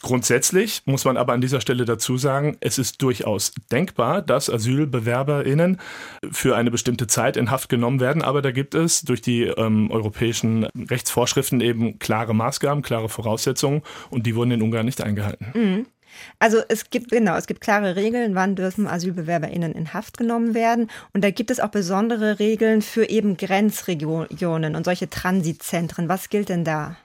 Grundsätzlich 0.00 0.82
muss 0.86 1.04
man 1.04 1.18
aber 1.18 1.34
an 1.34 1.42
dieser 1.42 1.60
Stelle 1.60 1.84
dazu 1.84 2.16
sagen, 2.16 2.56
es 2.60 2.78
ist 2.78 3.02
durchaus 3.02 3.52
denkbar, 3.70 4.22
dass 4.22 4.48
AsylbewerberInnen 4.48 5.78
für 6.30 6.56
eine 6.56 6.70
bestimmte 6.70 7.06
Zeit 7.06 7.36
in 7.36 7.50
Haft 7.50 7.68
genommen 7.68 8.00
werden. 8.00 8.22
Aber 8.22 8.40
da 8.40 8.52
gibt 8.52 8.74
es 8.74 9.02
durch 9.02 9.20
die 9.20 9.42
ähm, 9.42 9.90
europäischen 9.90 10.66
Rechtsvorschriften 11.10 11.60
eben 11.60 11.98
klare 11.98 12.34
Maßgaben, 12.34 12.82
klare 12.82 13.08
Voraussetzungen 13.08 13.82
und 14.10 14.26
die 14.26 14.34
wurden 14.34 14.52
in 14.52 14.62
Ungarn 14.62 14.86
nicht 14.86 15.02
eingehalten. 15.02 15.46
Mhm. 15.54 15.86
Also 16.40 16.58
es 16.68 16.90
gibt, 16.90 17.10
genau, 17.10 17.36
es 17.36 17.46
gibt 17.46 17.60
klare 17.60 17.94
Regeln, 17.94 18.34
wann 18.34 18.56
dürfen 18.56 18.88
AsylbewerberInnen 18.88 19.72
in 19.72 19.94
Haft 19.94 20.18
genommen 20.18 20.54
werden. 20.54 20.90
Und 21.12 21.22
da 21.22 21.30
gibt 21.30 21.52
es 21.52 21.60
auch 21.60 21.68
besondere 21.68 22.40
Regeln 22.40 22.82
für 22.82 23.08
eben 23.08 23.36
Grenzregionen 23.36 24.74
und 24.74 24.84
solche 24.84 25.08
Transitzentren. 25.08 26.08
Was 26.08 26.28
gilt 26.28 26.48
denn 26.48 26.64
da? 26.64 26.96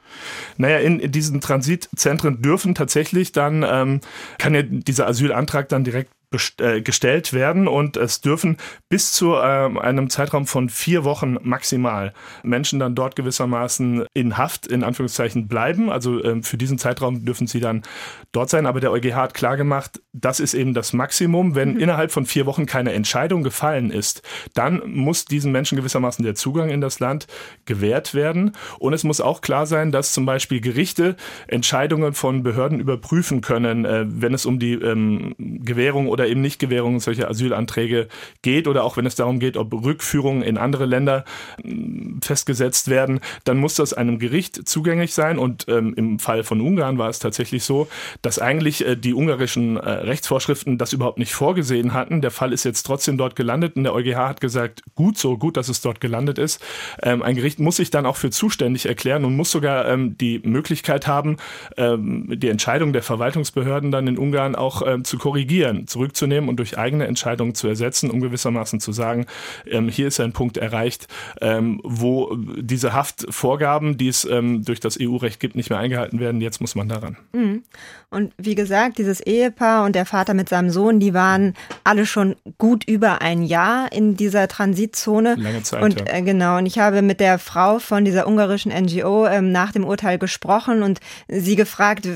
Naja, 0.57 0.79
in 0.79 1.11
diesen 1.11 1.39
Transitzentren 1.39 2.41
dürfen 2.41 2.73
tatsächlich 2.73 3.31
dann, 3.31 3.63
ähm, 3.67 4.01
kann 4.39 4.55
ja 4.55 4.63
dieser 4.63 5.07
Asylantrag 5.07 5.69
dann 5.69 5.83
direkt 5.83 6.11
äh, 6.59 6.81
gestellt 6.81 7.33
werden 7.33 7.67
und 7.67 7.97
es 7.97 8.21
dürfen 8.21 8.57
bis 8.89 9.11
zu 9.11 9.33
äh, 9.33 9.37
einem 9.37 10.09
Zeitraum 10.09 10.47
von 10.47 10.69
vier 10.69 11.03
Wochen 11.03 11.37
maximal 11.41 12.13
Menschen 12.43 12.79
dann 12.79 12.95
dort 12.95 13.15
gewissermaßen 13.15 14.05
in 14.13 14.37
Haft 14.37 14.67
in 14.67 14.83
Anführungszeichen 14.83 15.47
bleiben. 15.47 15.91
Also 15.91 16.21
äh, 16.23 16.41
für 16.41 16.57
diesen 16.57 16.77
Zeitraum 16.77 17.25
dürfen 17.25 17.47
sie 17.47 17.59
dann 17.59 17.83
dort 18.31 18.49
sein. 18.49 18.65
Aber 18.65 18.79
der 18.79 18.91
EuGH 18.91 19.15
hat 19.15 19.33
klargemacht, 19.33 20.01
das 20.13 20.39
ist 20.39 20.53
eben 20.53 20.73
das 20.73 20.93
Maximum. 20.93 21.55
Wenn 21.55 21.73
mhm. 21.73 21.79
innerhalb 21.79 22.11
von 22.11 22.25
vier 22.25 22.45
Wochen 22.45 22.65
keine 22.65 22.93
Entscheidung 22.93 23.43
gefallen 23.43 23.91
ist, 23.91 24.21
dann 24.53 24.81
muss 24.85 25.25
diesen 25.25 25.51
Menschen 25.51 25.75
gewissermaßen 25.75 26.23
der 26.23 26.35
Zugang 26.35 26.69
in 26.69 26.81
das 26.81 26.99
Land 26.99 27.27
gewährt 27.65 28.13
werden. 28.13 28.51
Und 28.79 28.93
es 28.93 29.03
muss 29.03 29.21
auch 29.21 29.41
klar 29.41 29.65
sein, 29.65 29.91
dass 29.91 30.13
zum 30.13 30.25
Beispiel 30.25 30.61
Gerichte 30.61 31.15
Entscheidungen 31.47 32.13
von 32.13 32.43
Behörden 32.43 32.79
überprüfen 32.79 33.41
können, 33.41 33.85
äh, 33.85 34.05
wenn 34.07 34.33
es 34.33 34.45
um 34.45 34.59
die 34.59 34.73
ähm, 34.73 35.35
Gewährung 35.37 36.07
oder 36.07 36.24
eben 36.27 36.41
Nichtgewährung 36.41 36.99
solcher 36.99 37.29
Asylanträge 37.29 38.07
geht 38.41 38.67
oder 38.67 38.83
auch 38.83 38.97
wenn 38.97 39.05
es 39.05 39.15
darum 39.15 39.39
geht, 39.39 39.57
ob 39.57 39.73
Rückführungen 39.73 40.43
in 40.43 40.57
andere 40.57 40.85
Länder 40.85 41.25
mm, 41.63 42.19
festgesetzt 42.21 42.89
werden, 42.89 43.19
dann 43.43 43.57
muss 43.57 43.75
das 43.75 43.93
einem 43.93 44.19
Gericht 44.19 44.67
zugänglich 44.67 45.13
sein. 45.13 45.39
Und 45.39 45.65
ähm, 45.67 45.93
im 45.95 46.19
Fall 46.19 46.43
von 46.43 46.61
Ungarn 46.61 46.97
war 46.97 47.09
es 47.09 47.19
tatsächlich 47.19 47.63
so, 47.63 47.87
dass 48.21 48.39
eigentlich 48.39 48.85
äh, 48.85 48.95
die 48.95 49.13
ungarischen 49.13 49.77
äh, 49.77 49.89
Rechtsvorschriften 49.89 50.77
das 50.77 50.93
überhaupt 50.93 51.19
nicht 51.19 51.33
vorgesehen 51.33 51.93
hatten. 51.93 52.21
Der 52.21 52.31
Fall 52.31 52.53
ist 52.53 52.63
jetzt 52.63 52.83
trotzdem 52.83 53.17
dort 53.17 53.35
gelandet 53.35 53.75
und 53.75 53.83
der 53.83 53.93
EuGH 53.93 54.15
hat 54.15 54.41
gesagt, 54.41 54.83
gut 54.95 55.17
so, 55.17 55.37
gut, 55.37 55.57
dass 55.57 55.69
es 55.69 55.81
dort 55.81 56.01
gelandet 56.01 56.37
ist. 56.37 56.61
Ähm, 57.01 57.21
ein 57.21 57.35
Gericht 57.35 57.59
muss 57.59 57.77
sich 57.77 57.89
dann 57.89 58.05
auch 58.05 58.17
für 58.17 58.29
zuständig 58.29 58.85
erklären 58.85 59.25
und 59.25 59.35
muss 59.35 59.51
sogar 59.51 59.87
ähm, 59.87 60.17
die 60.17 60.39
Möglichkeit 60.43 61.07
haben, 61.07 61.37
ähm, 61.77 62.27
die 62.29 62.49
Entscheidung 62.49 62.93
der 62.93 63.03
Verwaltungsbehörden 63.03 63.91
dann 63.91 64.07
in 64.07 64.17
Ungarn 64.17 64.55
auch 64.55 64.81
ähm, 64.85 65.03
zu 65.03 65.17
korrigieren, 65.17 65.87
zurück 65.87 66.14
zurückzunehmen 66.15 66.49
und 66.49 66.57
durch 66.57 66.77
eigene 66.77 67.05
Entscheidungen 67.05 67.53
zu 67.53 67.67
ersetzen, 67.67 68.09
um 68.09 68.21
gewissermaßen 68.21 68.79
zu 68.79 68.91
sagen, 68.91 69.25
ähm, 69.69 69.89
hier 69.89 70.07
ist 70.07 70.19
ein 70.19 70.33
Punkt 70.33 70.57
erreicht, 70.57 71.07
ähm, 71.41 71.81
wo 71.83 72.35
diese 72.35 72.93
Haftvorgaben, 72.93 73.97
die 73.97 74.07
es 74.07 74.25
ähm, 74.25 74.63
durch 74.63 74.79
das 74.79 74.97
EU-Recht 74.99 75.39
gibt, 75.39 75.55
nicht 75.55 75.69
mehr 75.69 75.79
eingehalten 75.79 76.19
werden. 76.19 76.41
Jetzt 76.41 76.61
muss 76.61 76.75
man 76.75 76.87
daran. 76.87 77.17
Mhm. 77.33 77.63
Und 78.09 78.33
wie 78.37 78.55
gesagt, 78.55 78.97
dieses 78.97 79.19
Ehepaar 79.19 79.85
und 79.85 79.95
der 79.95 80.05
Vater 80.05 80.33
mit 80.33 80.47
seinem 80.47 80.69
Sohn, 80.69 80.99
die 80.99 81.13
waren 81.13 81.53
alle 81.83 82.05
schon 82.05 82.35
gut 82.57 82.85
über 82.87 83.21
ein 83.21 83.43
Jahr 83.43 83.91
in 83.91 84.15
dieser 84.15 84.47
Transitzone. 84.47 85.35
Lange 85.35 85.63
Zeit. 85.63 85.83
Und 85.83 85.99
ja. 85.99 86.05
äh, 86.07 86.21
genau, 86.21 86.57
und 86.57 86.65
ich 86.65 86.79
habe 86.79 87.01
mit 87.01 87.19
der 87.19 87.39
Frau 87.39 87.79
von 87.79 88.05
dieser 88.05 88.27
ungarischen 88.27 88.71
NGO 88.71 89.27
ähm, 89.27 89.51
nach 89.51 89.73
dem 89.73 89.83
Urteil 89.83 90.17
gesprochen 90.17 90.81
und 90.81 90.99
sie 91.27 91.55
gefragt, 91.55 92.07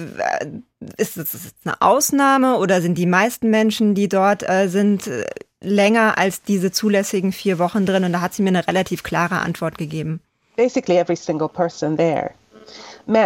ist 0.98 1.18
das 1.18 1.36
eine 1.66 1.82
Ausnahme 1.82 2.58
oder 2.58 2.82
sind 2.82 2.98
die 2.98 3.06
meisten 3.06 3.50
Menschen, 3.50 3.96
die 3.96 4.08
dort 4.08 4.48
äh, 4.48 4.68
sind, 4.68 5.08
äh, 5.08 5.26
länger 5.62 6.18
als 6.18 6.42
diese 6.42 6.72
zulässigen 6.72 7.32
vier 7.32 7.60
Wochen 7.60 7.86
drin? 7.86 8.04
Und 8.04 8.14
da 8.14 8.22
hat 8.22 8.34
sie 8.34 8.44
mir 8.44 8.50
eine 8.50 8.68
relativ 8.68 9.04
klare 9.04 9.40
Antwort 9.40 9.78
gegeben. 9.78 10.22
Basically 10.56 10.98
every 10.98 11.16
single 11.16 11.50
person 11.50 11.98
there. 11.98 12.32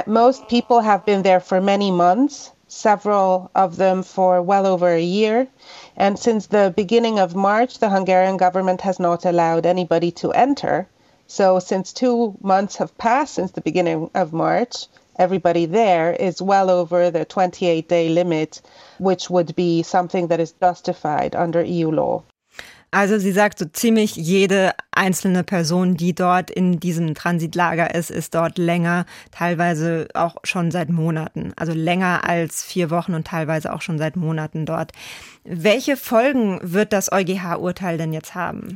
Most 0.06 0.48
people 0.48 0.82
have 0.82 1.04
been 1.06 1.24
there 1.24 1.42
for 1.42 1.60
many 1.60 1.92
months, 1.92 2.54
several 2.68 3.50
of 3.54 3.76
them 3.78 4.04
for 4.04 4.42
well 4.42 4.66
over 4.66 4.88
a 4.88 5.02
year. 5.02 5.48
And 5.98 6.18
since 6.18 6.48
the 6.48 6.72
beginning 6.76 7.20
of 7.20 7.36
March, 7.36 7.80
the 7.80 7.89
Hungarian 7.89 8.38
government 8.38 8.82
has 8.82 9.00
not 9.00 9.26
allowed 9.26 9.66
anybody 9.66 10.12
to 10.12 10.32
enter. 10.32 10.88
So 11.28 11.60
since 11.60 11.92
two 11.94 12.36
months 12.42 12.78
have 12.78 12.98
passed 12.98 13.34
since 13.36 13.52
the 13.52 13.62
beginning 13.62 14.10
of 14.13 14.32
March, 14.32 14.88
everybody 15.17 15.65
there 15.65 16.13
is 16.13 16.41
well 16.41 16.69
over 16.69 17.12
the 17.12 17.26
28 17.26 17.88
day 17.88 18.10
limit, 18.10 18.62
which 18.99 19.30
would 19.30 19.56
be 19.56 19.84
something 19.84 20.28
that 20.28 20.39
is 20.39 20.54
justified 20.60 21.36
under 21.36 21.63
EU 21.63 21.91
law. 21.91 22.23
Also 22.93 23.17
sie 23.17 23.32
sagt, 23.32 23.58
so 23.58 23.65
ziemlich 23.73 24.15
jede 24.15 24.73
einzelne 24.97 25.43
Person, 25.43 25.95
die 25.95 26.13
dort 26.13 26.51
in 26.51 26.79
diesem 26.79 27.15
Transitlager 27.15 27.93
ist, 27.93 28.12
ist 28.12 28.36
dort 28.36 28.58
länger, 28.58 29.06
teilweise 29.32 30.08
auch 30.13 30.38
schon 30.43 30.71
seit 30.71 30.89
Monaten. 30.89 31.53
Also 31.56 31.73
länger 31.73 32.27
als 32.27 32.63
vier 32.63 32.89
Wochen 32.89 33.13
und 33.13 33.27
teilweise 33.27 33.73
auch 33.73 33.82
schon 33.82 33.97
seit 33.97 34.15
Monaten 34.15 34.65
dort. 34.65 34.91
Welche 35.43 35.97
Folgen 35.97 36.60
wird 36.62 36.93
das 36.93 37.12
EuGH-Urteil 37.12 37.97
denn 37.97 38.13
jetzt 38.13 38.36
haben? 38.36 38.75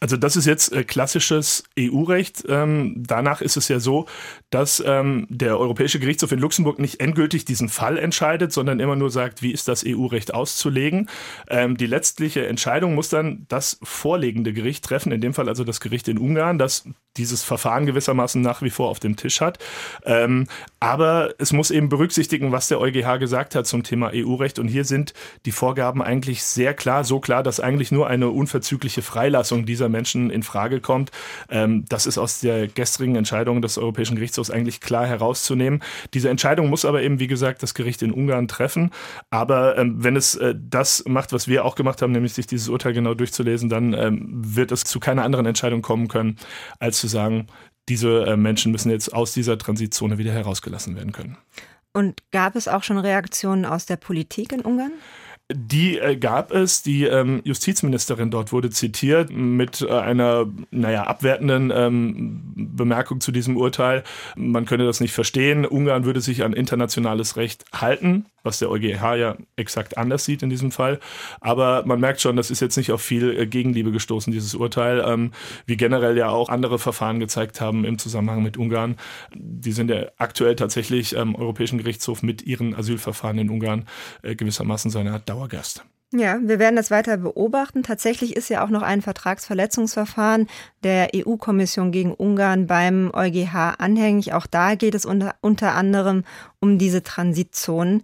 Also 0.00 0.16
das 0.16 0.36
ist 0.36 0.46
jetzt 0.46 0.72
äh, 0.72 0.84
klassisches 0.84 1.64
EU-Recht. 1.78 2.44
Ähm, 2.48 2.94
danach 2.96 3.40
ist 3.40 3.56
es 3.56 3.68
ja 3.68 3.80
so, 3.80 4.06
dass 4.50 4.82
ähm, 4.86 5.26
der 5.28 5.58
Europäische 5.58 5.98
Gerichtshof 5.98 6.30
in 6.30 6.38
Luxemburg 6.38 6.78
nicht 6.78 7.00
endgültig 7.00 7.44
diesen 7.44 7.68
Fall 7.68 7.98
entscheidet, 7.98 8.52
sondern 8.52 8.78
immer 8.78 8.94
nur 8.94 9.10
sagt, 9.10 9.42
wie 9.42 9.50
ist 9.50 9.66
das 9.66 9.84
EU-Recht 9.86 10.32
auszulegen. 10.32 11.08
Ähm, 11.48 11.76
die 11.76 11.86
letztliche 11.86 12.46
Entscheidung 12.46 12.94
muss 12.94 13.08
dann 13.08 13.46
das 13.48 13.78
vorlegende 13.82 14.52
Gericht 14.52 14.84
treffen, 14.84 15.10
in 15.10 15.20
dem 15.20 15.34
Fall 15.34 15.48
also 15.48 15.57
das 15.64 15.80
Gericht 15.80 16.08
in 16.08 16.18
Ungarn, 16.18 16.58
das 16.58 16.84
dieses 17.16 17.42
Verfahren 17.42 17.86
gewissermaßen 17.86 18.40
nach 18.40 18.62
wie 18.62 18.70
vor 18.70 18.88
auf 18.88 19.00
dem 19.00 19.16
Tisch 19.16 19.40
hat. 19.40 19.58
Ähm, 20.04 20.46
aber 20.80 21.34
es 21.38 21.52
muss 21.52 21.70
eben 21.70 21.88
berücksichtigen, 21.88 22.52
was 22.52 22.68
der 22.68 22.80
EuGH 22.80 23.18
gesagt 23.18 23.54
hat 23.54 23.66
zum 23.66 23.82
Thema 23.82 24.10
EU-Recht. 24.14 24.58
Und 24.58 24.68
hier 24.68 24.84
sind 24.84 25.12
die 25.44 25.52
Vorgaben 25.52 26.02
eigentlich 26.02 26.44
sehr 26.44 26.72
klar, 26.74 27.04
so 27.04 27.18
klar, 27.18 27.42
dass 27.42 27.58
eigentlich 27.58 27.90
nur 27.90 28.06
eine 28.06 28.28
unverzügliche 28.28 29.02
Freilassung 29.02 29.66
dieser 29.66 29.88
Menschen 29.88 30.30
in 30.30 30.42
Frage 30.42 30.80
kommt. 30.80 31.10
Ähm, 31.50 31.84
das 31.88 32.06
ist 32.06 32.16
aus 32.16 32.40
der 32.40 32.68
gestrigen 32.68 33.16
Entscheidung 33.16 33.60
des 33.60 33.76
Europäischen 33.76 34.14
Gerichtshofs 34.14 34.50
eigentlich 34.50 34.80
klar 34.80 35.06
herauszunehmen. 35.06 35.82
Diese 36.14 36.28
Entscheidung 36.28 36.68
muss 36.68 36.84
aber 36.84 37.02
eben, 37.02 37.18
wie 37.18 37.26
gesagt, 37.26 37.62
das 37.62 37.74
Gericht 37.74 38.02
in 38.02 38.12
Ungarn 38.12 38.46
treffen. 38.46 38.90
Aber 39.30 39.76
ähm, 39.78 40.02
wenn 40.04 40.14
es 40.14 40.36
äh, 40.36 40.54
das 40.56 41.04
macht, 41.06 41.32
was 41.32 41.48
wir 41.48 41.64
auch 41.64 41.74
gemacht 41.74 42.02
haben, 42.02 42.12
nämlich 42.12 42.34
sich 42.34 42.46
dieses 42.46 42.68
Urteil 42.68 42.92
genau 42.92 43.14
durchzulesen, 43.14 43.68
dann 43.68 43.94
ähm, 43.94 44.28
wird 44.30 44.70
es 44.70 44.84
zu 44.84 45.00
keiner 45.00 45.24
anderen 45.24 45.46
Entscheidung 45.46 45.82
kommen 45.82 46.06
können, 46.06 46.36
als 46.78 46.98
zu 47.00 47.08
sagen, 47.08 47.48
diese 47.88 48.26
äh, 48.26 48.36
Menschen 48.36 48.72
müssen 48.72 48.90
jetzt 48.90 49.12
aus 49.12 49.32
dieser 49.32 49.58
Transitzone 49.58 50.18
wieder 50.18 50.32
herausgelassen 50.32 50.96
werden 50.96 51.12
können. 51.12 51.36
Und 51.92 52.22
gab 52.30 52.54
es 52.54 52.68
auch 52.68 52.82
schon 52.82 52.98
Reaktionen 52.98 53.64
aus 53.64 53.86
der 53.86 53.96
Politik 53.96 54.52
in 54.52 54.60
Ungarn? 54.60 54.92
Die 55.50 55.98
äh, 55.98 56.16
gab 56.16 56.52
es. 56.52 56.82
Die 56.82 57.04
ähm, 57.04 57.40
Justizministerin 57.42 58.30
dort 58.30 58.52
wurde 58.52 58.68
zitiert 58.68 59.30
mit 59.30 59.80
äh, 59.80 59.90
einer, 59.90 60.46
naja, 60.70 61.04
abwertenden 61.04 61.72
ähm, 61.74 62.42
Bemerkung 62.54 63.22
zu 63.22 63.32
diesem 63.32 63.56
Urteil. 63.56 64.04
Man 64.36 64.66
könne 64.66 64.84
das 64.84 65.00
nicht 65.00 65.14
verstehen. 65.14 65.64
Ungarn 65.64 66.04
würde 66.04 66.20
sich 66.20 66.44
an 66.44 66.52
internationales 66.52 67.38
Recht 67.38 67.64
halten, 67.72 68.26
was 68.42 68.58
der 68.58 68.70
EuGH 68.70 69.14
ja 69.16 69.36
exakt 69.56 69.96
anders 69.96 70.26
sieht 70.26 70.42
in 70.42 70.50
diesem 70.50 70.70
Fall. 70.70 71.00
Aber 71.40 71.82
man 71.86 71.98
merkt 71.98 72.20
schon, 72.20 72.36
das 72.36 72.50
ist 72.50 72.60
jetzt 72.60 72.76
nicht 72.76 72.92
auf 72.92 73.00
viel 73.00 73.34
äh, 73.34 73.46
Gegenliebe 73.46 73.90
gestoßen, 73.90 74.30
dieses 74.30 74.54
Urteil, 74.54 75.02
ähm, 75.06 75.32
wie 75.64 75.78
generell 75.78 76.18
ja 76.18 76.28
auch 76.28 76.50
andere 76.50 76.78
Verfahren 76.78 77.20
gezeigt 77.20 77.62
haben 77.62 77.86
im 77.86 77.96
Zusammenhang 77.96 78.42
mit 78.42 78.58
Ungarn. 78.58 78.96
Die 79.34 79.72
sind 79.72 79.90
ja 79.90 80.08
aktuell 80.18 80.56
tatsächlich 80.56 81.16
am 81.16 81.34
Europäischen 81.34 81.78
Gerichtshof 81.78 82.22
mit 82.22 82.42
ihren 82.42 82.74
Asylverfahren 82.74 83.38
in 83.38 83.48
Ungarn 83.48 83.86
gewissermaßen 84.22 84.90
seine 84.90 85.12
Art 85.12 85.26
Dauergast. 85.38 85.84
Ja, 86.12 86.38
wir 86.42 86.58
werden 86.58 86.74
das 86.74 86.90
weiter 86.90 87.16
beobachten. 87.16 87.84
Tatsächlich 87.84 88.34
ist 88.34 88.48
ja 88.48 88.64
auch 88.64 88.70
noch 88.70 88.82
ein 88.82 89.02
Vertragsverletzungsverfahren 89.02 90.48
der 90.82 91.10
EU-Kommission 91.14 91.92
gegen 91.92 92.12
Ungarn 92.12 92.66
beim 92.66 93.12
EuGH 93.14 93.76
anhängig. 93.78 94.32
Auch 94.32 94.46
da 94.46 94.74
geht 94.74 94.96
es 94.96 95.04
unter, 95.04 95.36
unter 95.40 95.74
anderem 95.74 96.24
um 96.58 96.78
diese 96.78 97.04
Transitzonen. 97.04 98.02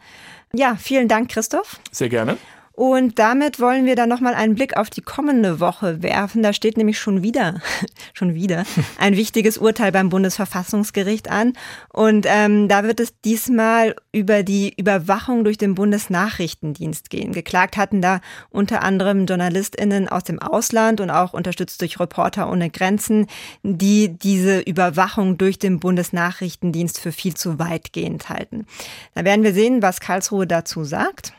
Ja, 0.53 0.77
vielen 0.77 1.09
Dank, 1.09 1.29
Christoph. 1.31 1.81
Sehr 1.91 2.09
gerne. 2.09 2.37
Und 2.77 3.21
damit 3.21 3.61
wollen 3.61 3.87
wir 3.87 3.95
dann 3.95 4.09
nochmal 4.09 4.35
einen 4.35 4.57
Blick 4.57 4.77
auf 4.77 4.91
die 4.91 5.01
kommende 5.01 5.61
Woche 5.61 6.03
werfen. 6.03 6.43
Da 6.43 6.53
steht 6.53 6.77
nämlich 6.77 6.99
schon 6.99 7.23
wieder, 7.23 7.61
schon 8.15 8.35
wieder 8.35 8.65
ein 8.99 9.17
wichtiges 9.17 9.59
Urteil 9.59 9.93
beim 9.93 10.09
Bundesverfassungsgericht 10.09 11.31
an. 11.31 11.53
Und 11.93 12.27
ähm, 12.29 12.69
da 12.69 12.83
wird 12.83 12.99
es 12.99 13.15
diesmal 13.25 13.95
über 14.11 14.43
die 14.43 14.75
Überwachung 14.77 15.45
durch 15.45 15.57
den 15.57 15.77
Bundesnachrichtendienst 15.77 17.11
gehen. 17.11 17.31
Geklagt 17.33 17.77
hatten 17.77 18.03
da 18.03 18.21
unter 18.51 18.83
anderem 18.83 19.27
JournalistInnen 19.27 20.09
aus 20.09 20.25
dem 20.25 20.41
Ausland 20.41 21.01
und 21.01 21.11
auch 21.11 21.33
unterstützt 21.33 21.81
durch 21.81 22.01
Reporter 22.01 22.51
ohne 22.51 22.71
Grenzen, 22.71 23.29
die 23.63 24.19
diese 24.19 24.59
Überwachung 24.59 25.39
durch 25.39 25.61
den 25.61 25.79
Bundesnachrichtendienst 25.79 26.99
für 26.99 27.13
viel 27.13 27.35
zu 27.35 27.61
weitgehend 27.61 28.29
halten. 28.31 28.67
Da 29.15 29.25
werden 29.25 29.45
wir 29.45 29.55
sehen, 29.55 29.81
was 29.81 30.01
Karlsruhe 30.01 30.49
dazu 30.49 30.83
sagt. 30.83 31.35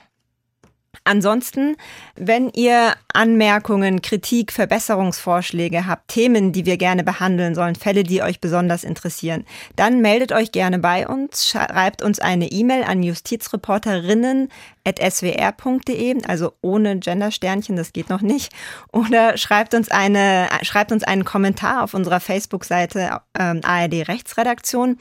Ansonsten, 1.07 1.77
wenn 2.15 2.49
ihr 2.49 2.95
Anmerkungen, 3.13 4.01
Kritik, 4.01 4.51
Verbesserungsvorschläge 4.51 5.85
habt, 5.85 6.07
Themen, 6.07 6.51
die 6.51 6.65
wir 6.65 6.77
gerne 6.77 7.03
behandeln 7.03 7.53
sollen, 7.53 7.75
Fälle, 7.75 8.01
die 8.01 8.23
euch 8.23 8.41
besonders 8.41 8.83
interessieren, 8.83 9.45
dann 9.75 10.01
meldet 10.01 10.31
euch 10.31 10.51
gerne 10.51 10.79
bei 10.79 11.07
uns, 11.07 11.47
schreibt 11.47 12.01
uns 12.01 12.19
eine 12.19 12.51
E-Mail 12.51 12.83
an 12.83 13.03
justizreporterinnen.swr.de, 14.85 16.27
also 16.27 16.53
ohne 16.61 16.99
Gendersternchen, 16.99 17.75
das 17.75 17.93
geht 17.93 18.09
noch 18.09 18.21
nicht, 18.21 18.53
oder 18.91 19.37
schreibt 19.37 19.73
uns 19.73 19.89
eine, 19.89 20.47
schreibt 20.61 20.91
uns 20.91 21.03
einen 21.03 21.25
Kommentar 21.25 21.83
auf 21.83 21.93
unserer 21.93 22.19
Facebook-Seite 22.19 23.21
ähm, 23.37 23.61
ARD 23.63 24.07
Rechtsredaktion. 24.07 24.97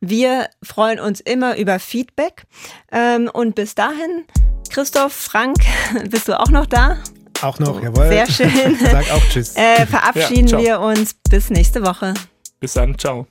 Wir 0.00 0.48
freuen 0.62 1.00
uns 1.00 1.20
immer 1.20 1.56
über 1.56 1.78
Feedback 1.78 2.44
ähm, 2.92 3.30
und 3.32 3.54
bis 3.54 3.74
dahin 3.74 4.24
Christoph, 4.70 5.12
Frank, 5.12 5.56
bist 6.10 6.28
du 6.28 6.38
auch 6.38 6.50
noch 6.50 6.66
da? 6.66 6.98
Auch 7.40 7.58
noch, 7.58 7.80
jawohl. 7.82 8.08
Sehr 8.08 8.26
schön. 8.26 8.76
Sag 8.80 9.10
auch 9.12 9.22
Tschüss. 9.30 9.54
Äh, 9.56 9.86
verabschieden 9.86 10.48
ja, 10.48 10.58
wir 10.58 10.80
uns 10.80 11.14
bis 11.30 11.50
nächste 11.50 11.84
Woche. 11.84 12.14
Bis 12.60 12.72
dann, 12.72 12.98
ciao. 12.98 13.28